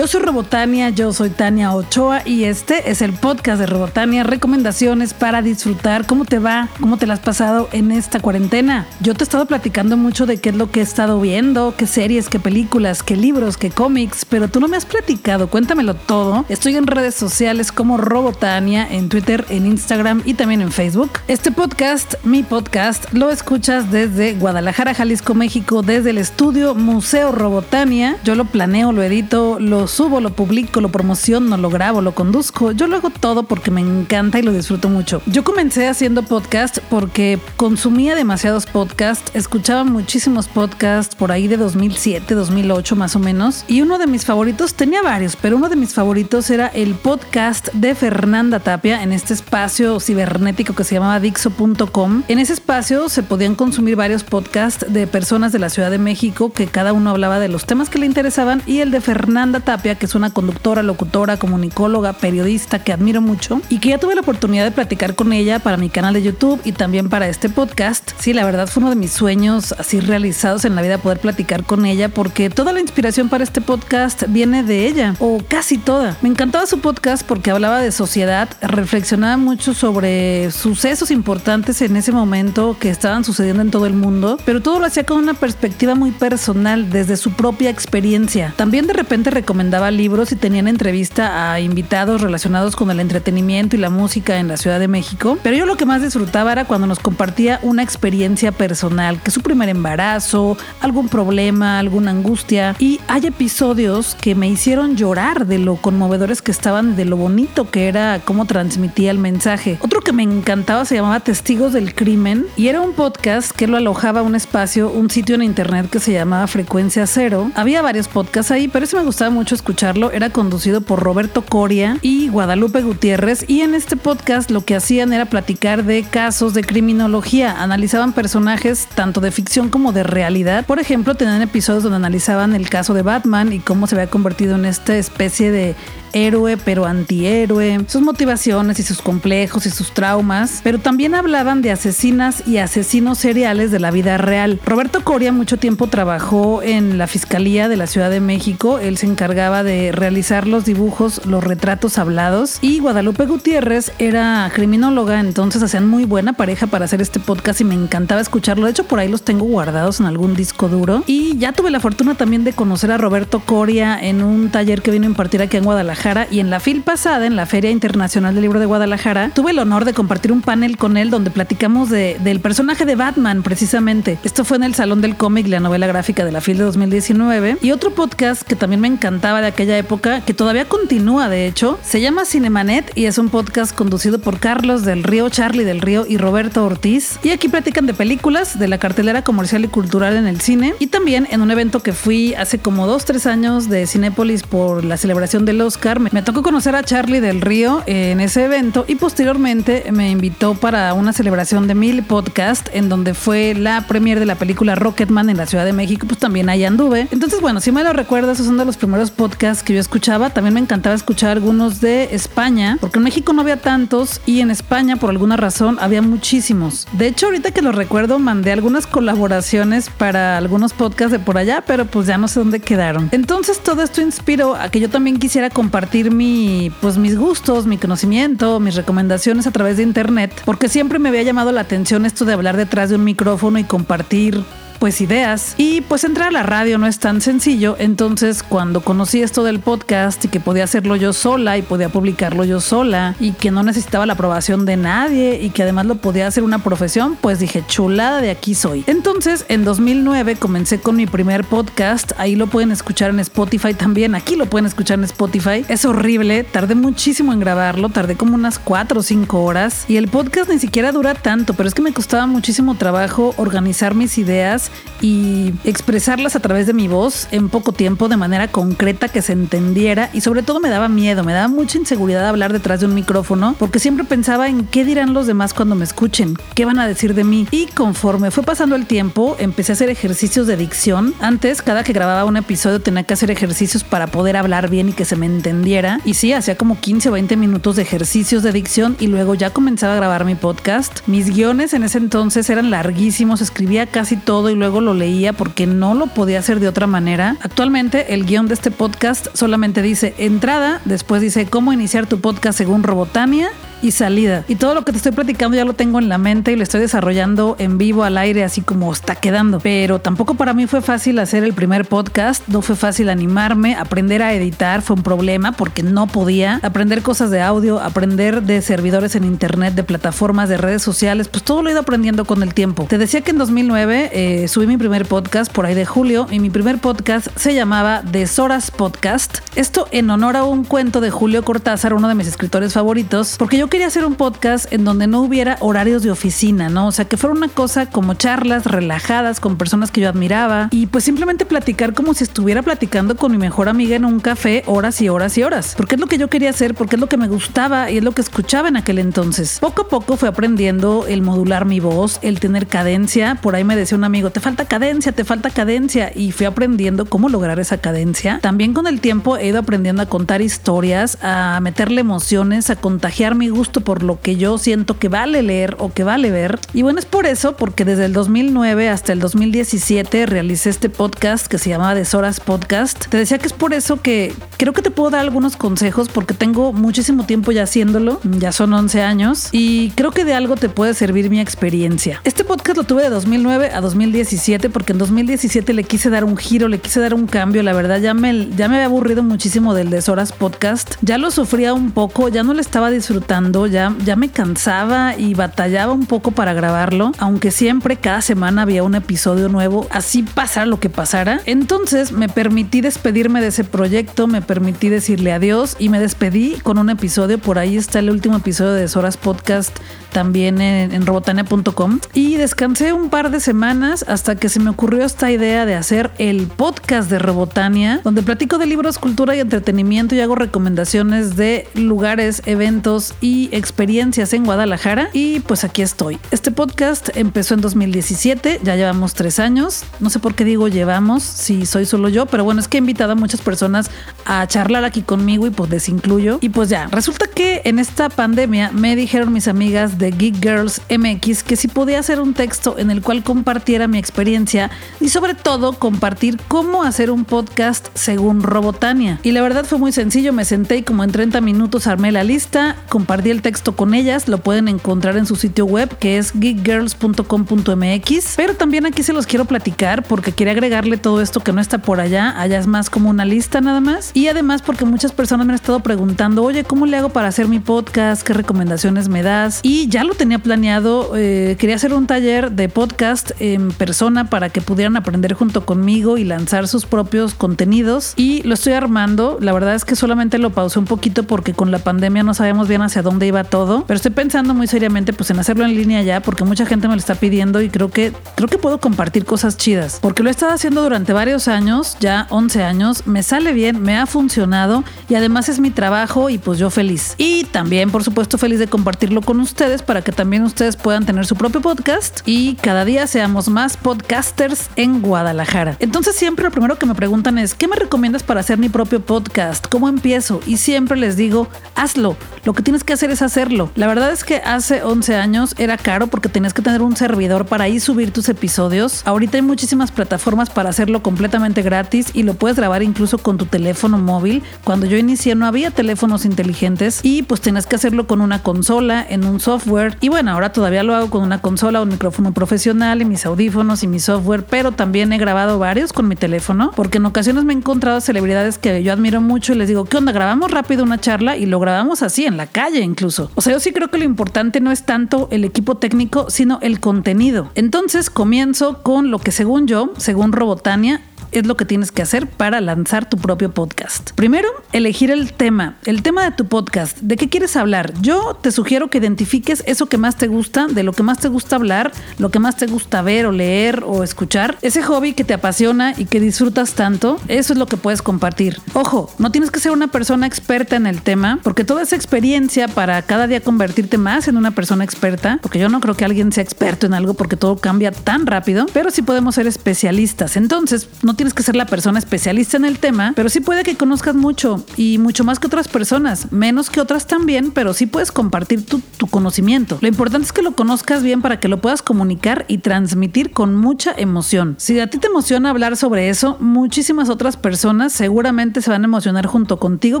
Yo 0.00 0.06
soy 0.06 0.22
Robotania, 0.22 0.88
yo 0.88 1.12
soy 1.12 1.28
Tania 1.28 1.74
Ochoa 1.74 2.22
y 2.24 2.44
este 2.44 2.90
es 2.90 3.02
el 3.02 3.12
podcast 3.12 3.60
de 3.60 3.66
Robotania, 3.66 4.22
recomendaciones 4.22 5.12
para 5.12 5.42
disfrutar. 5.42 6.06
¿Cómo 6.06 6.24
te 6.24 6.38
va? 6.38 6.70
¿Cómo 6.80 6.96
te 6.96 7.06
la 7.06 7.12
has 7.12 7.20
pasado 7.20 7.68
en 7.72 7.92
esta 7.92 8.18
cuarentena? 8.18 8.86
Yo 9.00 9.12
te 9.12 9.24
he 9.24 9.26
estado 9.26 9.44
platicando 9.44 9.98
mucho 9.98 10.24
de 10.24 10.38
qué 10.38 10.48
es 10.48 10.54
lo 10.54 10.70
que 10.70 10.80
he 10.80 10.82
estado 10.82 11.20
viendo, 11.20 11.74
qué 11.76 11.86
series, 11.86 12.30
qué 12.30 12.40
películas, 12.40 13.02
qué 13.02 13.14
libros, 13.14 13.58
qué 13.58 13.68
cómics, 13.68 14.24
pero 14.24 14.48
tú 14.48 14.58
no 14.58 14.68
me 14.68 14.78
has 14.78 14.86
platicado, 14.86 15.50
cuéntamelo 15.50 15.92
todo. 15.92 16.46
Estoy 16.48 16.76
en 16.76 16.86
redes 16.86 17.14
sociales 17.14 17.70
como 17.70 17.98
Robotania, 17.98 18.88
en 18.90 19.10
Twitter, 19.10 19.44
en 19.50 19.66
Instagram 19.66 20.22
y 20.24 20.32
también 20.32 20.62
en 20.62 20.72
Facebook. 20.72 21.10
Este 21.28 21.52
podcast, 21.52 22.14
mi 22.24 22.42
podcast, 22.42 23.04
lo 23.12 23.28
escuchas 23.28 23.92
desde 23.92 24.32
Guadalajara, 24.32 24.94
Jalisco, 24.94 25.34
México, 25.34 25.82
desde 25.82 26.08
el 26.08 26.16
estudio 26.16 26.74
Museo 26.74 27.32
Robotania. 27.32 28.16
Yo 28.24 28.34
lo 28.34 28.46
planeo, 28.46 28.92
lo 28.92 29.02
edito, 29.02 29.58
lo 29.60 29.89
subo, 29.90 30.20
lo 30.20 30.30
publico, 30.30 30.80
lo 30.80 30.88
promociono, 30.90 31.56
lo 31.56 31.68
grabo, 31.68 32.00
lo 32.00 32.14
conduzco. 32.14 32.72
Yo 32.72 32.86
lo 32.86 32.96
hago 32.96 33.10
todo 33.10 33.42
porque 33.42 33.70
me 33.70 33.80
encanta 33.80 34.38
y 34.38 34.42
lo 34.42 34.52
disfruto 34.52 34.88
mucho. 34.88 35.20
Yo 35.26 35.44
comencé 35.44 35.88
haciendo 35.88 36.22
podcast 36.22 36.78
porque 36.88 37.38
consumía 37.56 38.14
demasiados 38.14 38.66
podcasts, 38.66 39.30
escuchaba 39.34 39.84
muchísimos 39.84 40.48
podcasts 40.48 41.16
por 41.16 41.32
ahí 41.32 41.48
de 41.48 41.56
2007, 41.56 42.34
2008 42.34 42.96
más 42.96 43.16
o 43.16 43.18
menos. 43.18 43.64
Y 43.66 43.82
uno 43.82 43.98
de 43.98 44.06
mis 44.06 44.24
favoritos, 44.24 44.74
tenía 44.74 45.02
varios, 45.02 45.36
pero 45.36 45.56
uno 45.56 45.68
de 45.68 45.76
mis 45.76 45.92
favoritos 45.92 46.48
era 46.50 46.68
el 46.68 46.94
podcast 46.94 47.68
de 47.72 47.94
Fernanda 47.94 48.60
Tapia 48.60 49.02
en 49.02 49.12
este 49.12 49.34
espacio 49.34 49.98
cibernético 50.00 50.74
que 50.74 50.84
se 50.84 50.94
llamaba 50.94 51.20
Dixo.com. 51.20 52.22
En 52.28 52.38
ese 52.38 52.52
espacio 52.52 53.08
se 53.08 53.22
podían 53.22 53.56
consumir 53.56 53.96
varios 53.96 54.22
podcasts 54.22 54.86
de 54.88 55.06
personas 55.06 55.52
de 55.52 55.58
la 55.58 55.68
Ciudad 55.68 55.90
de 55.90 55.98
México 55.98 56.52
que 56.52 56.68
cada 56.68 56.92
uno 56.92 57.10
hablaba 57.10 57.40
de 57.40 57.48
los 57.48 57.66
temas 57.66 57.90
que 57.90 57.98
le 57.98 58.06
interesaban 58.06 58.62
y 58.66 58.78
el 58.78 58.90
de 58.90 59.00
Fernanda 59.00 59.60
Tapia 59.60 59.69
Tapia, 59.70 59.94
que 59.94 60.06
es 60.06 60.16
una 60.16 60.30
conductora, 60.30 60.82
locutora, 60.82 61.36
comunicóloga, 61.36 62.12
periodista 62.14 62.80
que 62.82 62.92
admiro 62.92 63.20
mucho 63.20 63.62
y 63.68 63.78
que 63.78 63.90
ya 63.90 63.98
tuve 63.98 64.16
la 64.16 64.22
oportunidad 64.22 64.64
de 64.64 64.72
platicar 64.72 65.14
con 65.14 65.32
ella 65.32 65.60
para 65.60 65.76
mi 65.76 65.90
canal 65.90 66.12
de 66.12 66.24
YouTube 66.24 66.60
y 66.64 66.72
también 66.72 67.08
para 67.08 67.28
este 67.28 67.48
podcast. 67.48 68.10
Sí, 68.18 68.32
la 68.32 68.44
verdad 68.44 68.66
fue 68.66 68.80
uno 68.80 68.90
de 68.90 68.96
mis 68.96 69.12
sueños 69.12 69.72
así 69.78 70.00
realizados 70.00 70.64
en 70.64 70.74
la 70.74 70.82
vida 70.82 70.98
poder 70.98 71.20
platicar 71.20 71.62
con 71.62 71.86
ella 71.86 72.08
porque 72.08 72.50
toda 72.50 72.72
la 72.72 72.80
inspiración 72.80 73.28
para 73.28 73.44
este 73.44 73.60
podcast 73.60 74.24
viene 74.26 74.64
de 74.64 74.88
ella 74.88 75.14
o 75.20 75.40
casi 75.46 75.78
toda. 75.78 76.16
Me 76.20 76.28
encantaba 76.28 76.66
su 76.66 76.80
podcast 76.80 77.24
porque 77.24 77.52
hablaba 77.52 77.78
de 77.80 77.92
sociedad, 77.92 78.48
reflexionaba 78.62 79.36
mucho 79.36 79.72
sobre 79.72 80.50
sucesos 80.50 81.12
importantes 81.12 81.80
en 81.80 81.94
ese 81.94 82.10
momento 82.10 82.76
que 82.80 82.90
estaban 82.90 83.22
sucediendo 83.22 83.62
en 83.62 83.70
todo 83.70 83.86
el 83.86 83.94
mundo, 83.94 84.36
pero 84.44 84.62
todo 84.62 84.80
lo 84.80 84.86
hacía 84.86 85.04
con 85.04 85.18
una 85.18 85.34
perspectiva 85.34 85.94
muy 85.94 86.10
personal 86.10 86.90
desde 86.90 87.16
su 87.16 87.34
propia 87.34 87.70
experiencia. 87.70 88.52
También 88.56 88.88
de 88.88 88.94
repente 88.94 89.30
recomendaba 89.30 89.59
recomendaba 89.60 89.90
libros 89.90 90.32
y 90.32 90.36
tenían 90.36 90.68
entrevista 90.68 91.52
a 91.52 91.60
invitados 91.60 92.22
relacionados 92.22 92.76
con 92.76 92.90
el 92.90 92.98
entretenimiento 92.98 93.76
y 93.76 93.78
la 93.78 93.90
música 93.90 94.38
en 94.38 94.48
la 94.48 94.56
Ciudad 94.56 94.80
de 94.80 94.88
México. 94.88 95.36
Pero 95.42 95.54
yo 95.54 95.66
lo 95.66 95.76
que 95.76 95.84
más 95.84 96.00
disfrutaba 96.00 96.52
era 96.52 96.64
cuando 96.64 96.86
nos 96.86 96.98
compartía 96.98 97.60
una 97.62 97.82
experiencia 97.82 98.52
personal, 98.52 99.20
que 99.20 99.30
su 99.30 99.42
primer 99.42 99.68
embarazo, 99.68 100.56
algún 100.80 101.10
problema, 101.10 101.78
alguna 101.78 102.10
angustia. 102.10 102.74
Y 102.78 103.00
hay 103.06 103.26
episodios 103.26 104.16
que 104.18 104.34
me 104.34 104.48
hicieron 104.48 104.96
llorar 104.96 105.46
de 105.46 105.58
lo 105.58 105.76
conmovedores 105.76 106.40
que 106.40 106.52
estaban, 106.52 106.96
de 106.96 107.04
lo 107.04 107.18
bonito 107.18 107.70
que 107.70 107.88
era 107.88 108.22
cómo 108.24 108.46
transmitía 108.46 109.10
el 109.10 109.18
mensaje. 109.18 109.76
Otro 109.82 110.00
que 110.00 110.14
me 110.14 110.22
encantaba 110.22 110.86
se 110.86 110.94
llamaba 110.94 111.20
Testigos 111.20 111.74
del 111.74 111.94
Crimen 111.94 112.46
y 112.56 112.68
era 112.68 112.80
un 112.80 112.94
podcast 112.94 113.50
que 113.50 113.66
lo 113.66 113.76
alojaba 113.76 114.22
un 114.22 114.34
espacio, 114.34 114.88
un 114.88 115.10
sitio 115.10 115.34
en 115.34 115.42
internet 115.42 115.90
que 115.90 116.00
se 116.00 116.12
llamaba 116.12 116.46
Frecuencia 116.46 117.06
Cero. 117.06 117.50
Había 117.54 117.82
varios 117.82 118.08
podcasts 118.08 118.52
ahí, 118.52 118.66
pero 118.66 118.86
ese 118.86 118.96
me 118.96 119.04
gustaba 119.04 119.30
mucho 119.30 119.49
escucharlo. 119.54 120.10
Era 120.10 120.30
conducido 120.30 120.80
por 120.80 121.00
Roberto 121.00 121.42
Coria 121.42 121.98
y 122.02 122.28
Guadalupe 122.28 122.82
Gutiérrez. 122.82 123.44
Y 123.48 123.60
en 123.60 123.74
este 123.74 123.96
podcast 123.96 124.50
lo 124.50 124.64
que 124.64 124.76
hacían 124.76 125.12
era 125.12 125.26
platicar 125.26 125.84
de 125.84 126.02
casos 126.02 126.54
de 126.54 126.62
criminología. 126.62 127.62
Analizaban 127.62 128.12
personajes 128.12 128.88
tanto 128.94 129.20
de 129.20 129.30
ficción 129.30 129.68
como 129.68 129.92
de 129.92 130.02
realidad. 130.02 130.66
Por 130.66 130.78
ejemplo, 130.78 131.14
tenían 131.14 131.42
episodios 131.42 131.82
donde 131.82 131.96
analizaban 131.96 132.54
el 132.54 132.68
caso 132.68 132.94
de 132.94 133.02
Batman 133.02 133.52
y 133.52 133.60
cómo 133.60 133.86
se 133.86 133.94
había 133.94 134.10
convertido 134.10 134.56
en 134.56 134.64
esta 134.64 134.96
especie 134.96 135.50
de 135.50 135.74
héroe 136.12 136.56
pero 136.56 136.86
antihéroe, 136.86 137.84
sus 137.86 138.02
motivaciones 138.02 138.78
y 138.78 138.82
sus 138.82 139.00
complejos 139.00 139.66
y 139.66 139.70
sus 139.70 139.92
traumas, 139.92 140.60
pero 140.62 140.78
también 140.78 141.14
hablaban 141.14 141.62
de 141.62 141.70
asesinas 141.70 142.46
y 142.46 142.58
asesinos 142.58 143.18
seriales 143.18 143.70
de 143.70 143.80
la 143.80 143.90
vida 143.90 144.18
real. 144.18 144.60
Roberto 144.64 145.04
Coria 145.04 145.32
mucho 145.32 145.56
tiempo 145.56 145.88
trabajó 145.88 146.62
en 146.62 146.98
la 146.98 147.06
Fiscalía 147.06 147.68
de 147.68 147.76
la 147.76 147.86
Ciudad 147.86 148.10
de 148.10 148.20
México, 148.20 148.78
él 148.78 148.98
se 148.98 149.06
encargaba 149.06 149.62
de 149.62 149.92
realizar 149.92 150.46
los 150.46 150.64
dibujos, 150.64 151.26
los 151.26 151.44
retratos 151.44 151.98
hablados. 151.98 152.58
Y 152.60 152.80
Guadalupe 152.80 153.26
Gutiérrez 153.26 153.92
era 153.98 154.50
criminóloga, 154.54 155.20
entonces 155.20 155.62
hacían 155.62 155.88
muy 155.88 156.04
buena 156.04 156.32
pareja 156.32 156.66
para 156.66 156.86
hacer 156.86 157.00
este 157.00 157.20
podcast 157.20 157.60
y 157.60 157.64
me 157.64 157.74
encantaba 157.74 158.20
escucharlo, 158.20 158.66
de 158.66 158.72
hecho 158.72 158.84
por 158.84 158.98
ahí 158.98 159.08
los 159.08 159.22
tengo 159.22 159.44
guardados 159.44 160.00
en 160.00 160.06
algún 160.06 160.34
disco 160.34 160.68
duro. 160.68 161.04
Y 161.06 161.38
ya 161.38 161.52
tuve 161.52 161.70
la 161.70 161.80
fortuna 161.80 162.14
también 162.14 162.44
de 162.44 162.52
conocer 162.52 162.90
a 162.90 162.98
Roberto 162.98 163.40
Coria 163.40 163.98
en 164.00 164.22
un 164.22 164.50
taller 164.50 164.82
que 164.82 164.90
vino 164.90 165.06
a 165.06 165.10
impartir 165.10 165.42
aquí 165.42 165.56
en 165.56 165.64
Guadalajara 165.64 165.99
y 166.30 166.40
en 166.40 166.48
la 166.48 166.60
FIL 166.60 166.80
pasada, 166.80 167.26
en 167.26 167.36
la 167.36 167.44
Feria 167.44 167.70
Internacional 167.70 168.34
del 168.34 168.40
Libro 168.40 168.58
de 168.58 168.64
Guadalajara, 168.64 169.32
tuve 169.34 169.50
el 169.50 169.58
honor 169.58 169.84
de 169.84 169.92
compartir 169.92 170.32
un 170.32 170.40
panel 170.40 170.78
con 170.78 170.96
él 170.96 171.10
donde 171.10 171.30
platicamos 171.30 171.90
de, 171.90 172.16
del 172.24 172.40
personaje 172.40 172.86
de 172.86 172.96
Batman 172.96 173.42
precisamente. 173.42 174.18
Esto 174.24 174.46
fue 174.46 174.56
en 174.56 174.62
el 174.62 174.74
Salón 174.74 175.02
del 175.02 175.16
Cómic, 175.16 175.46
la 175.46 175.60
novela 175.60 175.86
gráfica 175.86 176.24
de 176.24 176.32
la 176.32 176.40
FIL 176.40 176.56
de 176.56 176.64
2019. 176.64 177.58
Y 177.60 177.72
otro 177.72 177.90
podcast 177.90 178.44
que 178.44 178.56
también 178.56 178.80
me 178.80 178.88
encantaba 178.88 179.42
de 179.42 179.48
aquella 179.48 179.76
época, 179.76 180.22
que 180.22 180.32
todavía 180.32 180.64
continúa 180.64 181.28
de 181.28 181.46
hecho, 181.46 181.78
se 181.82 182.00
llama 182.00 182.24
Cinemanet 182.24 182.96
y 182.96 183.04
es 183.04 183.18
un 183.18 183.28
podcast 183.28 183.76
conducido 183.76 184.20
por 184.20 184.40
Carlos 184.40 184.86
del 184.86 185.04
Río, 185.04 185.28
Charlie 185.28 185.64
del 185.64 185.82
Río 185.82 186.06
y 186.08 186.16
Roberto 186.16 186.64
Ortiz. 186.64 187.18
Y 187.22 187.28
aquí 187.28 187.50
platican 187.50 187.84
de 187.84 187.92
películas, 187.92 188.58
de 188.58 188.68
la 188.68 188.78
cartelera 188.78 189.22
comercial 189.22 189.66
y 189.66 189.68
cultural 189.68 190.16
en 190.16 190.26
el 190.26 190.40
cine 190.40 190.74
y 190.78 190.86
también 190.86 191.28
en 191.30 191.42
un 191.42 191.50
evento 191.50 191.80
que 191.80 191.92
fui 191.92 192.32
hace 192.32 192.58
como 192.58 192.86
dos, 192.86 193.04
tres 193.04 193.26
años 193.26 193.68
de 193.68 193.86
Cinépolis 193.86 194.44
por 194.44 194.82
la 194.82 194.96
celebración 194.96 195.44
del 195.44 195.60
Oscar 195.60 195.89
me, 195.98 196.22
tocó 196.22 196.42
conocer 196.42 196.76
a 196.76 196.84
Charlie 196.84 197.20
del 197.20 197.40
Río 197.40 197.82
en 197.86 198.20
ese 198.20 198.44
evento 198.44 198.84
y 198.86 198.94
posteriormente 198.94 199.90
me 199.90 200.10
invitó 200.10 200.54
para 200.54 200.94
una 200.94 201.12
celebración 201.12 201.66
de 201.66 201.74
Mil 201.74 202.04
Podcast 202.04 202.68
en 202.72 202.88
donde 202.88 203.14
fue 203.14 203.54
la 203.54 203.88
premier 203.88 204.20
de 204.20 204.26
la 204.26 204.36
película 204.36 204.76
Rocketman 204.76 205.30
en 205.30 205.38
la 205.38 205.46
Ciudad 205.46 205.64
de 205.64 205.72
México, 205.72 206.06
pues 206.06 206.20
también 206.20 206.48
ahí 206.48 206.64
anduve. 206.64 207.08
Entonces, 207.10 207.40
bueno, 207.40 207.60
si 207.60 207.72
me 207.72 207.82
lo 207.82 207.92
recuerdo, 207.92 208.30
esos 208.30 208.46
son 208.46 208.56
de 208.56 208.64
los 208.64 208.76
primeros 208.76 209.10
podcasts 209.10 209.64
que 209.64 209.74
yo 209.74 209.80
escuchaba. 209.80 210.30
También 210.30 210.54
me 210.54 210.60
encantaba 210.60 210.94
escuchar 210.94 211.30
algunos 211.30 211.80
de 211.80 212.14
España, 212.14 212.78
porque 212.80 212.98
en 212.98 213.04
México 213.04 213.32
no 213.32 213.42
había 213.42 213.60
tantos 213.60 214.20
y 214.26 214.40
en 214.40 214.52
España 214.52 214.96
por 214.96 215.10
alguna 215.10 215.36
razón 215.36 215.78
había 215.80 216.02
muchísimos. 216.02 216.86
De 216.92 217.08
hecho, 217.08 217.26
ahorita 217.26 217.50
que 217.50 217.62
lo 217.62 217.72
recuerdo, 217.72 218.20
mandé 218.20 218.52
algunas 218.52 218.86
colaboraciones 218.86 219.90
para 219.90 220.36
algunos 220.36 220.72
podcasts 220.72 221.10
de 221.10 221.18
por 221.18 221.36
allá, 221.36 221.64
pero 221.66 221.86
pues 221.86 222.06
ya 222.06 222.16
no 222.16 222.28
sé 222.28 222.38
dónde 222.38 222.60
quedaron. 222.60 223.08
Entonces, 223.10 223.58
todo 223.58 223.82
esto 223.82 224.00
inspiró 224.00 224.54
a 224.54 224.68
que 224.68 224.78
yo 224.78 224.88
también 224.88 225.18
quisiera 225.18 225.50
compartir 225.50 225.79
compartir 225.80 226.12
mi, 226.12 226.70
pues 226.82 226.98
mis 226.98 227.16
gustos, 227.16 227.64
mi 227.64 227.78
conocimiento, 227.78 228.60
mis 228.60 228.74
recomendaciones 228.74 229.46
a 229.46 229.50
través 229.50 229.78
de 229.78 229.82
internet, 229.82 230.30
porque 230.44 230.68
siempre 230.68 230.98
me 230.98 231.08
había 231.08 231.22
llamado 231.22 231.52
la 231.52 231.62
atención 231.62 232.04
esto 232.04 232.26
de 232.26 232.34
hablar 232.34 232.58
detrás 232.58 232.90
de 232.90 232.96
un 232.96 233.04
micrófono 233.04 233.58
y 233.58 233.64
compartir 233.64 234.44
pues 234.80 235.00
ideas. 235.02 235.54
Y 235.58 235.82
pues 235.82 236.04
entrar 236.04 236.28
a 236.28 236.32
la 236.32 236.42
radio 236.42 236.78
no 236.78 236.86
es 236.86 236.98
tan 236.98 237.20
sencillo, 237.20 237.76
entonces 237.78 238.42
cuando 238.42 238.80
conocí 238.80 239.22
esto 239.22 239.44
del 239.44 239.60
podcast 239.60 240.24
y 240.24 240.28
que 240.28 240.40
podía 240.40 240.64
hacerlo 240.64 240.96
yo 240.96 241.12
sola 241.12 241.58
y 241.58 241.62
podía 241.62 241.90
publicarlo 241.90 242.44
yo 242.44 242.60
sola 242.60 243.14
y 243.20 243.32
que 243.32 243.50
no 243.50 243.62
necesitaba 243.62 244.06
la 244.06 244.14
aprobación 244.14 244.64
de 244.64 244.78
nadie 244.78 245.38
y 245.40 245.50
que 245.50 245.62
además 245.62 245.84
lo 245.84 245.96
podía 245.96 246.26
hacer 246.26 246.42
una 246.42 246.60
profesión, 246.60 247.16
pues 247.20 247.38
dije, 247.38 247.62
chulada 247.68 248.22
de 248.22 248.30
aquí 248.30 248.54
soy. 248.54 248.82
Entonces 248.86 249.44
en 249.48 249.64
2009 249.64 250.36
comencé 250.36 250.80
con 250.80 250.96
mi 250.96 251.06
primer 251.06 251.44
podcast, 251.44 252.12
ahí 252.16 252.34
lo 252.34 252.46
pueden 252.46 252.72
escuchar 252.72 253.10
en 253.10 253.20
Spotify 253.20 253.74
también, 253.74 254.14
aquí 254.14 254.34
lo 254.34 254.46
pueden 254.46 254.64
escuchar 254.64 254.98
en 254.98 255.04
Spotify, 255.04 255.64
es 255.68 255.84
horrible, 255.84 256.42
tardé 256.42 256.74
muchísimo 256.74 257.34
en 257.34 257.40
grabarlo, 257.40 257.90
tardé 257.90 258.16
como 258.16 258.34
unas 258.34 258.58
4 258.58 259.00
o 259.00 259.02
5 259.02 259.42
horas. 259.42 259.84
Y 259.88 259.98
el 259.98 260.08
podcast 260.08 260.48
ni 260.48 260.58
siquiera 260.58 260.90
dura 260.90 261.14
tanto, 261.14 261.52
pero 261.52 261.68
es 261.68 261.74
que 261.74 261.82
me 261.82 261.92
costaba 261.92 262.26
muchísimo 262.26 262.76
trabajo 262.76 263.34
organizar 263.36 263.94
mis 263.94 264.16
ideas 264.16 264.69
y 265.00 265.54
expresarlas 265.64 266.36
a 266.36 266.40
través 266.40 266.66
de 266.66 266.72
mi 266.72 266.88
voz 266.88 267.28
en 267.30 267.48
poco 267.48 267.72
tiempo 267.72 268.08
de 268.08 268.16
manera 268.16 268.48
concreta 268.48 269.08
que 269.08 269.22
se 269.22 269.32
entendiera 269.32 270.10
y 270.12 270.20
sobre 270.20 270.42
todo 270.42 270.60
me 270.60 270.68
daba 270.68 270.88
miedo, 270.88 271.24
me 271.24 271.32
daba 271.32 271.48
mucha 271.48 271.78
inseguridad 271.78 272.28
hablar 272.28 272.52
detrás 272.52 272.80
de 272.80 272.86
un 272.86 272.94
micrófono 272.94 273.54
porque 273.58 273.78
siempre 273.78 274.04
pensaba 274.04 274.48
en 274.48 274.66
qué 274.66 274.84
dirán 274.84 275.14
los 275.14 275.26
demás 275.26 275.54
cuando 275.54 275.74
me 275.74 275.84
escuchen, 275.84 276.36
qué 276.54 276.64
van 276.64 276.78
a 276.78 276.86
decir 276.86 277.14
de 277.14 277.24
mí 277.24 277.46
y 277.50 277.66
conforme 277.66 278.30
fue 278.30 278.44
pasando 278.44 278.76
el 278.76 278.86
tiempo 278.86 279.36
empecé 279.38 279.72
a 279.72 279.74
hacer 279.74 279.90
ejercicios 279.90 280.46
de 280.46 280.56
dicción. 280.56 281.14
Antes 281.20 281.62
cada 281.62 281.84
que 281.84 281.92
grababa 281.92 282.24
un 282.24 282.36
episodio 282.36 282.80
tenía 282.80 283.04
que 283.04 283.14
hacer 283.14 283.30
ejercicios 283.30 283.84
para 283.84 284.08
poder 284.08 284.36
hablar 284.36 284.68
bien 284.68 284.90
y 284.90 284.92
que 284.92 285.04
se 285.04 285.16
me 285.16 285.26
entendiera 285.26 286.00
y 286.04 286.14
sí, 286.14 286.32
hacía 286.32 286.56
como 286.56 286.78
15 286.78 287.08
o 287.08 287.12
20 287.12 287.36
minutos 287.36 287.76
de 287.76 287.82
ejercicios 287.82 288.42
de 288.42 288.52
dicción 288.52 288.96
y 289.00 289.06
luego 289.06 289.34
ya 289.34 289.50
comenzaba 289.50 289.94
a 289.94 289.96
grabar 289.96 290.24
mi 290.24 290.34
podcast. 290.34 291.00
Mis 291.06 291.34
guiones 291.34 291.74
en 291.74 291.84
ese 291.84 291.98
entonces 291.98 292.50
eran 292.50 292.70
larguísimos, 292.70 293.40
escribía 293.40 293.86
casi 293.86 294.16
todo 294.16 294.50
y 294.50 294.56
luego 294.60 294.80
lo 294.80 294.94
leía 294.94 295.32
porque 295.32 295.66
no 295.66 295.94
lo 295.94 296.06
podía 296.06 296.38
hacer 296.38 296.60
de 296.60 296.68
otra 296.68 296.86
manera. 296.86 297.36
Actualmente 297.40 298.14
el 298.14 298.24
guion 298.24 298.46
de 298.46 298.54
este 298.54 298.70
podcast 298.70 299.26
solamente 299.34 299.82
dice 299.82 300.14
entrada, 300.18 300.80
después 300.84 301.20
dice 301.20 301.46
cómo 301.46 301.72
iniciar 301.72 302.06
tu 302.06 302.20
podcast 302.20 302.56
según 302.56 302.84
Robotania 302.84 303.50
y 303.82 303.90
salida. 303.92 304.44
Y 304.48 304.56
todo 304.56 304.74
lo 304.74 304.84
que 304.84 304.92
te 304.92 304.98
estoy 304.98 305.12
platicando 305.12 305.56
ya 305.56 305.64
lo 305.64 305.74
tengo 305.74 305.98
en 305.98 306.08
la 306.08 306.18
mente 306.18 306.52
y 306.52 306.56
lo 306.56 306.62
estoy 306.62 306.80
desarrollando 306.80 307.56
en 307.58 307.78
vivo 307.78 308.04
al 308.04 308.18
aire, 308.18 308.44
así 308.44 308.60
como 308.60 308.92
está 308.92 309.14
quedando. 309.14 309.60
Pero 309.60 310.00
tampoco 310.00 310.34
para 310.34 310.54
mí 310.54 310.66
fue 310.66 310.80
fácil 310.80 311.18
hacer 311.18 311.44
el 311.44 311.54
primer 311.54 311.86
podcast, 311.86 312.46
no 312.48 312.62
fue 312.62 312.76
fácil 312.76 313.08
animarme, 313.08 313.74
aprender 313.74 314.22
a 314.22 314.32
editar 314.34 314.82
fue 314.82 314.96
un 314.96 315.02
problema 315.02 315.52
porque 315.52 315.82
no 315.82 316.06
podía, 316.06 316.60
aprender 316.62 317.02
cosas 317.02 317.30
de 317.30 317.40
audio, 317.40 317.80
aprender 317.80 318.42
de 318.42 318.62
servidores 318.62 319.14
en 319.14 319.24
internet, 319.24 319.74
de 319.74 319.84
plataformas, 319.84 320.48
de 320.48 320.56
redes 320.56 320.82
sociales, 320.82 321.28
pues 321.28 321.42
todo 321.42 321.62
lo 321.62 321.68
he 321.68 321.72
ido 321.72 321.80
aprendiendo 321.80 322.24
con 322.24 322.42
el 322.42 322.54
tiempo. 322.54 322.86
Te 322.88 322.98
decía 322.98 323.22
que 323.22 323.30
en 323.30 323.38
2009 323.38 324.10
eh, 324.12 324.48
subí 324.48 324.66
mi 324.66 324.76
primer 324.76 325.06
podcast 325.06 325.52
por 325.52 325.66
ahí 325.66 325.74
de 325.74 325.86
julio 325.86 326.26
y 326.30 326.40
mi 326.40 326.50
primer 326.50 326.78
podcast 326.78 327.28
se 327.36 327.54
llamaba 327.54 328.02
Deshoras 328.02 328.70
Podcast. 328.70 329.38
Esto 329.56 329.88
en 329.90 330.10
honor 330.10 330.36
a 330.36 330.44
un 330.44 330.64
cuento 330.64 331.00
de 331.00 331.10
Julio 331.10 331.44
Cortázar, 331.44 331.94
uno 331.94 332.08
de 332.08 332.14
mis 332.14 332.28
escritores 332.28 332.72
favoritos, 332.72 333.36
porque 333.38 333.56
yo 333.56 333.69
quería 333.70 333.86
hacer 333.86 334.04
un 334.04 334.16
podcast 334.16 334.70
en 334.72 334.84
donde 334.84 335.06
no 335.06 335.22
hubiera 335.22 335.56
horarios 335.60 336.02
de 336.02 336.10
oficina, 336.10 336.68
¿no? 336.68 336.88
O 336.88 336.92
sea, 336.92 337.04
que 337.04 337.16
fuera 337.16 337.34
una 337.34 337.46
cosa 337.46 337.86
como 337.86 338.14
charlas 338.14 338.66
relajadas 338.66 339.38
con 339.38 339.56
personas 339.56 339.92
que 339.92 340.00
yo 340.00 340.08
admiraba 340.08 340.68
y 340.72 340.86
pues 340.86 341.04
simplemente 341.04 341.46
platicar 341.46 341.94
como 341.94 342.12
si 342.12 342.24
estuviera 342.24 342.62
platicando 342.62 343.16
con 343.16 343.30
mi 343.30 343.38
mejor 343.38 343.68
amiga 343.68 343.94
en 343.94 344.04
un 344.04 344.18
café 344.18 344.64
horas 344.66 345.00
y 345.00 345.08
horas 345.08 345.38
y 345.38 345.44
horas. 345.44 345.74
Porque 345.76 345.94
es 345.94 346.00
lo 346.00 346.08
que 346.08 346.18
yo 346.18 346.28
quería 346.28 346.50
hacer, 346.50 346.74
porque 346.74 346.96
es 346.96 347.00
lo 347.00 347.08
que 347.08 347.16
me 347.16 347.28
gustaba 347.28 347.92
y 347.92 347.98
es 347.98 348.04
lo 348.04 348.10
que 348.10 348.22
escuchaba 348.22 348.68
en 348.68 348.76
aquel 348.76 348.98
entonces. 348.98 349.58
Poco 349.60 349.82
a 349.82 349.88
poco 349.88 350.16
fui 350.16 350.28
aprendiendo 350.28 351.06
el 351.06 351.22
modular 351.22 351.64
mi 351.64 351.78
voz, 351.78 352.18
el 352.22 352.40
tener 352.40 352.66
cadencia. 352.66 353.36
Por 353.40 353.54
ahí 353.54 353.62
me 353.62 353.76
decía 353.76 353.96
un 353.96 354.02
amigo, 354.02 354.30
te 354.30 354.40
falta 354.40 354.64
cadencia, 354.64 355.12
te 355.12 355.24
falta 355.24 355.48
cadencia. 355.50 356.10
Y 356.12 356.32
fui 356.32 356.46
aprendiendo 356.46 357.04
cómo 357.04 357.28
lograr 357.28 357.60
esa 357.60 357.78
cadencia. 357.78 358.40
También 358.42 358.74
con 358.74 358.88
el 358.88 359.00
tiempo 359.00 359.36
he 359.36 359.46
ido 359.46 359.60
aprendiendo 359.60 360.02
a 360.02 360.06
contar 360.06 360.42
historias, 360.42 361.18
a 361.22 361.60
meterle 361.62 362.00
emociones, 362.00 362.68
a 362.68 362.74
contagiar 362.74 363.36
mi 363.36 363.48
gusto 363.48 363.59
gusto 363.60 363.82
por 363.82 364.02
lo 364.02 364.18
que 364.22 364.36
yo 364.36 364.56
siento 364.56 364.98
que 364.98 365.10
vale 365.10 365.42
leer 365.42 365.76
o 365.80 365.92
que 365.92 366.02
vale 366.02 366.30
ver. 366.30 366.58
Y 366.72 366.80
bueno, 366.80 366.98
es 366.98 367.04
por 367.04 367.26
eso, 367.26 367.56
porque 367.56 367.84
desde 367.84 368.06
el 368.06 368.14
2009 368.14 368.88
hasta 368.88 369.12
el 369.12 369.20
2017 369.20 370.24
realicé 370.24 370.70
este 370.70 370.88
podcast 370.88 371.46
que 371.46 371.58
se 371.58 371.68
llamaba 371.68 371.94
Deshoras 371.94 372.40
Podcast. 372.40 373.08
Te 373.08 373.18
decía 373.18 373.36
que 373.36 373.46
es 373.48 373.52
por 373.52 373.74
eso 373.74 374.00
que 374.00 374.32
creo 374.56 374.72
que 374.72 374.80
te 374.80 374.90
puedo 374.90 375.10
dar 375.10 375.20
algunos 375.20 375.58
consejos 375.58 376.08
porque 376.08 376.32
tengo 376.32 376.72
muchísimo 376.72 377.26
tiempo 377.26 377.52
ya 377.52 377.64
haciéndolo, 377.64 378.18
ya 378.38 378.50
son 378.50 378.72
11 378.72 379.02
años 379.02 379.50
y 379.52 379.90
creo 379.90 380.10
que 380.10 380.24
de 380.24 380.32
algo 380.32 380.56
te 380.56 380.70
puede 380.70 380.94
servir 380.94 381.28
mi 381.28 381.38
experiencia. 381.38 382.22
Este 382.24 382.44
podcast 382.44 382.78
lo 382.78 382.84
tuve 382.84 383.02
de 383.02 383.10
2009 383.10 383.72
a 383.74 383.82
2017 383.82 384.70
porque 384.70 384.92
en 384.92 384.98
2017 385.00 385.74
le 385.74 385.84
quise 385.84 386.08
dar 386.08 386.24
un 386.24 386.38
giro, 386.38 386.66
le 386.68 386.78
quise 386.78 386.98
dar 386.98 387.12
un 387.12 387.26
cambio, 387.26 387.62
la 387.62 387.74
verdad 387.74 388.00
ya 388.00 388.14
me, 388.14 388.48
ya 388.56 388.68
me 388.68 388.76
había 388.76 388.86
aburrido 388.86 389.22
muchísimo 389.22 389.74
del 389.74 389.90
Deshoras 389.90 390.32
Podcast, 390.32 390.94
ya 391.02 391.18
lo 391.18 391.30
sufría 391.30 391.74
un 391.74 391.90
poco, 391.90 392.30
ya 392.30 392.42
no 392.42 392.54
le 392.54 392.62
estaba 392.62 392.90
disfrutando 392.90 393.49
ya, 393.66 393.94
ya 394.04 394.16
me 394.16 394.28
cansaba 394.28 395.16
y 395.16 395.34
batallaba 395.34 395.92
un 395.92 396.06
poco 396.06 396.30
para 396.30 396.52
grabarlo, 396.52 397.12
aunque 397.18 397.50
siempre 397.50 397.96
cada 397.96 398.20
semana 398.20 398.62
había 398.62 398.82
un 398.82 398.94
episodio 398.94 399.48
nuevo, 399.48 399.86
así 399.90 400.22
pasara 400.22 400.66
lo 400.66 400.80
que 400.80 400.90
pasara. 400.90 401.40
Entonces 401.46 402.12
me 402.12 402.28
permití 402.28 402.80
despedirme 402.80 403.40
de 403.40 403.48
ese 403.48 403.64
proyecto, 403.64 404.26
me 404.26 404.42
permití 404.42 404.88
decirle 404.88 405.32
adiós 405.32 405.76
y 405.78 405.88
me 405.88 406.00
despedí 406.00 406.58
con 406.62 406.78
un 406.78 406.90
episodio. 406.90 407.38
Por 407.38 407.58
ahí 407.58 407.76
está 407.76 407.98
el 407.98 408.10
último 408.10 408.36
episodio 408.36 408.72
de 408.72 408.88
Soras 408.88 409.16
Podcast 409.16 409.76
también 410.12 410.60
en, 410.60 410.92
en 410.92 411.06
robotania.com 411.06 412.00
y 412.14 412.36
descansé 412.36 412.92
un 412.92 413.10
par 413.10 413.30
de 413.30 413.40
semanas 413.40 414.04
hasta 414.08 414.36
que 414.36 414.48
se 414.48 414.60
me 414.60 414.70
ocurrió 414.70 415.04
esta 415.04 415.30
idea 415.30 415.66
de 415.66 415.74
hacer 415.74 416.10
el 416.18 416.46
podcast 416.46 417.10
de 417.10 417.18
Robotania, 417.18 418.00
donde 418.04 418.22
platico 418.22 418.58
de 418.58 418.66
libros, 418.66 418.98
cultura 418.98 419.36
y 419.36 419.40
entretenimiento 419.40 420.14
y 420.14 420.20
hago 420.20 420.34
recomendaciones 420.34 421.36
de 421.36 421.68
lugares, 421.74 422.42
eventos 422.46 423.14
y 423.20 423.39
experiencias 423.52 424.32
en 424.32 424.44
Guadalajara. 424.44 425.10
Y 425.12 425.40
pues 425.40 425.64
aquí 425.64 425.82
estoy. 425.82 426.18
Este 426.30 426.50
podcast 426.50 427.08
empezó 427.16 427.54
en 427.54 427.60
2017, 427.60 428.60
ya 428.62 428.76
llevamos 428.76 429.14
tres 429.14 429.38
años. 429.38 429.84
No 430.00 430.10
sé 430.10 430.18
por 430.18 430.34
qué 430.34 430.44
digo 430.44 430.68
llevamos, 430.68 431.22
si 431.22 431.66
soy 431.66 431.86
solo 431.86 432.08
yo, 432.08 432.26
pero 432.26 432.44
bueno, 432.44 432.60
es 432.60 432.68
que 432.68 432.78
he 432.78 432.80
invitado 432.80 433.12
a 433.12 433.14
muchas 433.14 433.40
personas 433.40 433.90
a 434.26 434.46
charlar 434.46 434.84
aquí 434.84 435.02
conmigo 435.02 435.46
y 435.46 435.50
pues 435.50 435.70
les 435.70 435.88
incluyo. 435.88 436.38
Y 436.40 436.50
pues 436.50 436.68
ya, 436.68 436.88
resulta 436.88 437.26
que 437.26 437.62
en 437.64 437.78
esta 437.78 438.08
pandemia 438.08 438.70
me 438.72 438.96
dijeron 438.96 439.32
mis 439.32 439.48
amigas 439.48 439.98
de 439.98 440.10
Geek 440.10 440.42
Girls 440.42 440.82
MX 440.90 441.42
que 441.42 441.56
si 441.56 441.68
podía 441.68 441.98
hacer 441.98 442.20
un 442.20 442.34
texto 442.34 442.78
en 442.78 442.90
el 442.90 443.02
cual 443.02 443.22
compartiera 443.22 443.88
mi 443.88 443.98
experiencia 443.98 444.70
y 445.00 445.08
sobre 445.08 445.34
todo 445.34 445.72
compartir 445.74 446.38
cómo 446.48 446.82
hacer 446.82 447.10
un 447.10 447.24
podcast 447.24 447.88
según 447.94 448.42
Robotania. 448.42 449.20
Y 449.22 449.32
la 449.32 449.42
verdad 449.42 449.64
fue 449.64 449.78
muy 449.78 449.92
sencillo, 449.92 450.32
me 450.32 450.44
senté 450.44 450.78
y 450.78 450.82
como 450.82 451.04
en 451.04 451.12
30 451.12 451.40
minutos 451.40 451.86
armé 451.86 452.12
la 452.12 452.24
lista, 452.24 452.76
compartí 452.88 453.19
el 453.28 453.42
texto 453.42 453.76
con 453.76 453.92
ellas, 453.92 454.28
lo 454.28 454.38
pueden 454.38 454.68
encontrar 454.68 455.18
en 455.18 455.26
su 455.26 455.36
sitio 455.36 455.66
web 455.66 455.98
que 455.98 456.16
es 456.16 456.32
geekgirls.com.mx, 456.32 458.34
pero 458.36 458.54
también 458.54 458.86
aquí 458.86 459.02
se 459.02 459.12
los 459.12 459.26
quiero 459.26 459.44
platicar 459.44 460.04
porque 460.04 460.32
quería 460.32 460.52
agregarle 460.52 460.96
todo 460.96 461.20
esto 461.20 461.40
que 461.40 461.52
no 461.52 461.60
está 461.60 461.78
por 461.78 462.00
allá, 462.00 462.40
allá 462.40 462.58
es 462.58 462.66
más 462.66 462.88
como 462.88 463.10
una 463.10 463.26
lista 463.26 463.60
nada 463.60 463.80
más 463.80 464.12
y 464.14 464.28
además 464.28 464.62
porque 464.62 464.84
muchas 464.84 465.12
personas 465.12 465.46
me 465.46 465.52
han 465.52 465.56
estado 465.56 465.80
preguntando, 465.80 466.42
oye, 466.42 466.64
¿cómo 466.64 466.86
le 466.86 466.96
hago 466.96 467.10
para 467.10 467.28
hacer 467.28 467.48
mi 467.48 467.58
podcast? 467.58 468.22
¿Qué 468.22 468.32
recomendaciones 468.32 469.08
me 469.08 469.22
das? 469.22 469.60
Y 469.62 469.88
ya 469.88 470.04
lo 470.04 470.14
tenía 470.14 470.38
planeado. 470.38 471.12
Eh, 471.16 471.56
quería 471.58 471.76
hacer 471.76 471.92
un 471.92 472.06
taller 472.06 472.52
de 472.52 472.68
podcast 472.68 473.32
en 473.40 473.72
persona 473.72 474.30
para 474.30 474.48
que 474.48 474.60
pudieran 474.60 474.96
aprender 474.96 475.34
junto 475.34 475.66
conmigo 475.66 476.18
y 476.18 476.24
lanzar 476.24 476.68
sus 476.68 476.86
propios 476.86 477.34
contenidos. 477.34 478.14
Y 478.16 478.42
lo 478.42 478.54
estoy 478.54 478.74
armando. 478.74 479.38
La 479.40 479.52
verdad 479.52 479.74
es 479.74 479.84
que 479.84 479.96
solamente 479.96 480.38
lo 480.38 480.50
pausé 480.50 480.78
un 480.78 480.84
poquito 480.84 481.24
porque 481.24 481.52
con 481.52 481.70
la 481.70 481.78
pandemia 481.78 482.22
no 482.22 482.34
sabemos 482.34 482.68
bien 482.68 482.82
hacia 482.82 483.02
dónde 483.02 483.09
iba 483.26 483.44
todo. 483.44 483.84
Pero 483.86 483.96
estoy 483.96 484.12
pensando 484.12 484.54
muy 484.54 484.66
seriamente 484.66 485.12
pues 485.12 485.30
en 485.30 485.38
hacerlo 485.38 485.64
en 485.64 485.74
línea 485.74 486.02
ya 486.02 486.20
porque 486.20 486.44
mucha 486.44 486.66
gente 486.66 486.88
me 486.88 486.94
lo 486.94 487.00
está 487.00 487.14
pidiendo 487.14 487.60
y 487.62 487.68
creo 487.68 487.90
que 487.90 488.12
creo 488.34 488.48
que 488.48 488.58
puedo 488.58 488.80
compartir 488.80 489.24
cosas 489.24 489.56
chidas. 489.56 489.98
Porque 490.00 490.22
lo 490.22 490.28
he 490.28 490.32
estado 490.32 490.52
haciendo 490.52 490.82
durante 490.82 491.12
varios 491.12 491.48
años, 491.48 491.96
ya 492.00 492.26
11 492.30 492.62
años. 492.62 493.06
Me 493.06 493.22
sale 493.22 493.52
bien, 493.52 493.82
me 493.82 493.96
ha 493.96 494.06
funcionado 494.06 494.84
y 495.08 495.14
además 495.14 495.48
es 495.48 495.60
mi 495.60 495.70
trabajo 495.70 496.30
y 496.30 496.38
pues 496.38 496.58
yo 496.58 496.70
feliz. 496.70 497.14
Y 497.18 497.44
también 497.44 497.90
por 497.90 498.04
supuesto 498.04 498.38
feliz 498.38 498.58
de 498.58 498.66
compartirlo 498.66 499.22
con 499.22 499.40
ustedes 499.40 499.82
para 499.82 500.02
que 500.02 500.12
también 500.12 500.42
ustedes 500.42 500.76
puedan 500.76 501.06
tener 501.06 501.26
su 501.26 501.36
propio 501.36 501.60
podcast 501.60 502.20
y 502.26 502.54
cada 502.56 502.84
día 502.84 503.06
seamos 503.06 503.48
más 503.48 503.76
podcasters 503.76 504.68
en 504.76 505.02
Guadalajara. 505.02 505.76
Entonces 505.80 506.16
siempre 506.16 506.44
lo 506.44 506.50
primero 506.50 506.78
que 506.78 506.86
me 506.86 506.94
preguntan 506.94 507.38
es, 507.38 507.54
¿qué 507.54 507.68
me 507.68 507.76
recomiendas 507.76 508.22
para 508.22 508.40
hacer 508.40 508.58
mi 508.58 508.68
propio 508.68 509.00
podcast? 509.00 509.66
¿Cómo 509.68 509.88
empiezo? 509.88 510.40
Y 510.46 510.58
siempre 510.58 510.98
les 510.98 511.16
digo, 511.16 511.48
hazlo. 511.74 512.16
Lo 512.44 512.52
que 512.52 512.62
tienes 512.62 512.84
que 512.84 512.92
hacer 512.92 512.99
es 513.08 513.22
hacerlo. 513.22 513.70
La 513.76 513.86
verdad 513.86 514.12
es 514.12 514.24
que 514.24 514.36
hace 514.36 514.82
11 514.82 515.16
años 515.16 515.54
era 515.56 515.78
caro 515.78 516.08
porque 516.08 516.28
tenías 516.28 516.52
que 516.52 516.60
tener 516.60 516.82
un 516.82 516.96
servidor 516.96 517.46
para 517.46 517.64
ahí 517.64 517.80
subir 517.80 518.10
tus 518.10 518.28
episodios. 518.28 519.02
Ahorita 519.06 519.38
hay 519.38 519.42
muchísimas 519.42 519.90
plataformas 519.90 520.50
para 520.50 520.68
hacerlo 520.68 521.02
completamente 521.02 521.62
gratis 521.62 522.08
y 522.12 522.24
lo 522.24 522.34
puedes 522.34 522.58
grabar 522.58 522.82
incluso 522.82 523.16
con 523.18 523.38
tu 523.38 523.46
teléfono 523.46 523.96
móvil. 523.96 524.42
Cuando 524.64 524.86
yo 524.86 524.98
inicié 524.98 525.34
no 525.34 525.46
había 525.46 525.70
teléfonos 525.70 526.24
inteligentes 526.24 527.00
y 527.02 527.22
pues 527.22 527.40
tenías 527.40 527.66
que 527.66 527.76
hacerlo 527.76 528.06
con 528.06 528.20
una 528.20 528.42
consola, 528.42 529.06
en 529.08 529.24
un 529.24 529.40
software 529.40 529.96
y 530.00 530.08
bueno, 530.08 530.32
ahora 530.32 530.52
todavía 530.52 530.82
lo 530.82 530.94
hago 530.94 531.08
con 531.08 531.22
una 531.22 531.40
consola, 531.40 531.80
un 531.80 531.88
micrófono 531.88 532.32
profesional 532.32 533.00
y 533.00 533.04
mis 533.04 533.24
audífonos 533.24 533.82
y 533.82 533.86
mi 533.86 534.00
software, 534.00 534.44
pero 534.44 534.72
también 534.72 535.12
he 535.12 535.18
grabado 535.18 535.58
varios 535.58 535.92
con 535.92 536.08
mi 536.08 536.16
teléfono, 536.16 536.72
porque 536.74 536.98
en 536.98 537.06
ocasiones 537.06 537.44
me 537.44 537.52
he 537.52 537.56
encontrado 537.56 538.00
celebridades 538.00 538.58
que 538.58 538.82
yo 538.82 538.92
admiro 538.92 539.20
mucho 539.20 539.52
y 539.52 539.56
les 539.56 539.68
digo, 539.68 539.84
¿qué 539.84 539.96
onda? 539.96 540.12
Grabamos 540.12 540.50
rápido 540.50 540.82
una 540.82 540.98
charla 540.98 541.36
y 541.36 541.46
lo 541.46 541.60
grabamos 541.60 542.02
así, 542.02 542.26
en 542.26 542.36
la 542.36 542.46
calle 542.46 542.89
incluso. 542.90 543.30
O 543.34 543.40
sea, 543.40 543.54
yo 543.54 543.60
sí 543.60 543.72
creo 543.72 543.88
que 543.88 543.98
lo 543.98 544.04
importante 544.04 544.60
no 544.60 544.70
es 544.70 544.84
tanto 544.84 545.28
el 545.30 545.44
equipo 545.44 545.76
técnico, 545.76 546.28
sino 546.28 546.58
el 546.60 546.80
contenido. 546.80 547.50
Entonces 547.54 548.10
comienzo 548.10 548.82
con 548.82 549.10
lo 549.10 549.18
que 549.18 549.32
según 549.32 549.66
yo, 549.66 549.92
según 549.96 550.32
Robotania, 550.32 551.02
es 551.32 551.46
lo 551.46 551.56
que 551.56 551.64
tienes 551.64 551.92
que 551.92 552.02
hacer 552.02 552.26
para 552.26 552.60
lanzar 552.60 553.08
tu 553.08 553.16
propio 553.16 553.52
podcast. 553.52 554.10
Primero, 554.12 554.48
elegir 554.72 555.10
el 555.10 555.32
tema, 555.32 555.76
el 555.84 556.02
tema 556.02 556.24
de 556.24 556.32
tu 556.32 556.46
podcast. 556.46 556.98
¿De 557.00 557.16
qué 557.16 557.28
quieres 557.28 557.56
hablar? 557.56 557.92
Yo 558.00 558.38
te 558.40 558.52
sugiero 558.52 558.90
que 558.90 558.98
identifiques 558.98 559.62
eso 559.66 559.86
que 559.86 559.98
más 559.98 560.16
te 560.16 560.26
gusta, 560.26 560.66
de 560.66 560.82
lo 560.82 560.92
que 560.92 561.02
más 561.02 561.18
te 561.18 561.28
gusta 561.28 561.56
hablar, 561.56 561.92
lo 562.18 562.30
que 562.30 562.38
más 562.38 562.56
te 562.56 562.66
gusta 562.66 563.02
ver 563.02 563.26
o 563.26 563.32
leer 563.32 563.82
o 563.86 564.02
escuchar. 564.02 564.58
Ese 564.62 564.82
hobby 564.82 565.12
que 565.12 565.24
te 565.24 565.34
apasiona 565.34 565.94
y 565.96 566.04
que 566.06 566.20
disfrutas 566.20 566.74
tanto, 566.74 567.20
eso 567.28 567.52
es 567.52 567.58
lo 567.58 567.66
que 567.66 567.76
puedes 567.76 568.02
compartir. 568.02 568.58
Ojo, 568.74 569.12
no 569.18 569.30
tienes 569.30 569.50
que 569.50 569.60
ser 569.60 569.72
una 569.72 569.88
persona 569.88 570.26
experta 570.26 570.76
en 570.76 570.86
el 570.86 571.02
tema, 571.02 571.38
porque 571.42 571.64
toda 571.64 571.82
esa 571.82 571.96
experiencia 571.96 572.68
para 572.68 573.02
cada 573.02 573.26
día 573.26 573.40
convertirte 573.40 573.98
más 573.98 574.28
en 574.28 574.36
una 574.36 574.50
persona 574.52 574.84
experta, 574.84 575.38
porque 575.42 575.58
yo 575.58 575.68
no 575.68 575.80
creo 575.80 575.94
que 575.94 576.04
alguien 576.04 576.32
sea 576.32 576.42
experto 576.42 576.86
en 576.86 576.94
algo 576.94 577.14
porque 577.14 577.36
todo 577.36 577.56
cambia 577.56 577.92
tan 577.92 578.26
rápido, 578.26 578.66
pero 578.72 578.90
sí 578.90 579.02
podemos 579.02 579.34
ser 579.34 579.46
especialistas. 579.46 580.36
Entonces, 580.36 580.88
no 581.02 581.14
tienes 581.20 581.34
que 581.34 581.42
ser 581.42 581.54
la 581.54 581.66
persona 581.66 581.98
especialista 581.98 582.56
en 582.56 582.64
el 582.64 582.78
tema, 582.78 583.12
pero 583.14 583.28
sí 583.28 583.40
puede 583.40 583.62
que 583.62 583.76
conozcas 583.76 584.14
mucho 584.14 584.64
y 584.78 584.96
mucho 584.96 585.22
más 585.22 585.38
que 585.38 585.48
otras 585.48 585.68
personas, 585.68 586.32
menos 586.32 586.70
que 586.70 586.80
otras 586.80 587.06
también, 587.06 587.50
pero 587.50 587.74
sí 587.74 587.84
puedes 587.84 588.10
compartir 588.10 588.64
tu, 588.64 588.80
conocimiento. 589.10 589.76
Lo 589.82 589.88
importante 589.88 590.24
es 590.24 590.32
que 590.32 590.40
lo 590.40 590.52
conozcas 590.52 591.02
bien 591.02 591.20
para 591.20 591.38
que 591.38 591.48
lo 591.48 591.60
puedas 591.60 591.82
comunicar 591.82 592.46
y 592.48 592.58
transmitir 592.58 593.32
con 593.32 593.54
mucha 593.54 593.92
emoción. 593.94 594.54
Si 594.56 594.80
a 594.80 594.88
ti 594.88 594.96
te 594.96 595.08
emociona 595.08 595.50
hablar 595.50 595.76
sobre 595.76 596.08
eso, 596.08 596.38
muchísimas 596.40 597.10
otras 597.10 597.36
personas 597.36 597.92
seguramente 597.92 598.62
se 598.62 598.70
van 598.70 598.82
a 598.82 598.86
emocionar 598.86 599.26
junto 599.26 599.58
contigo 599.58 600.00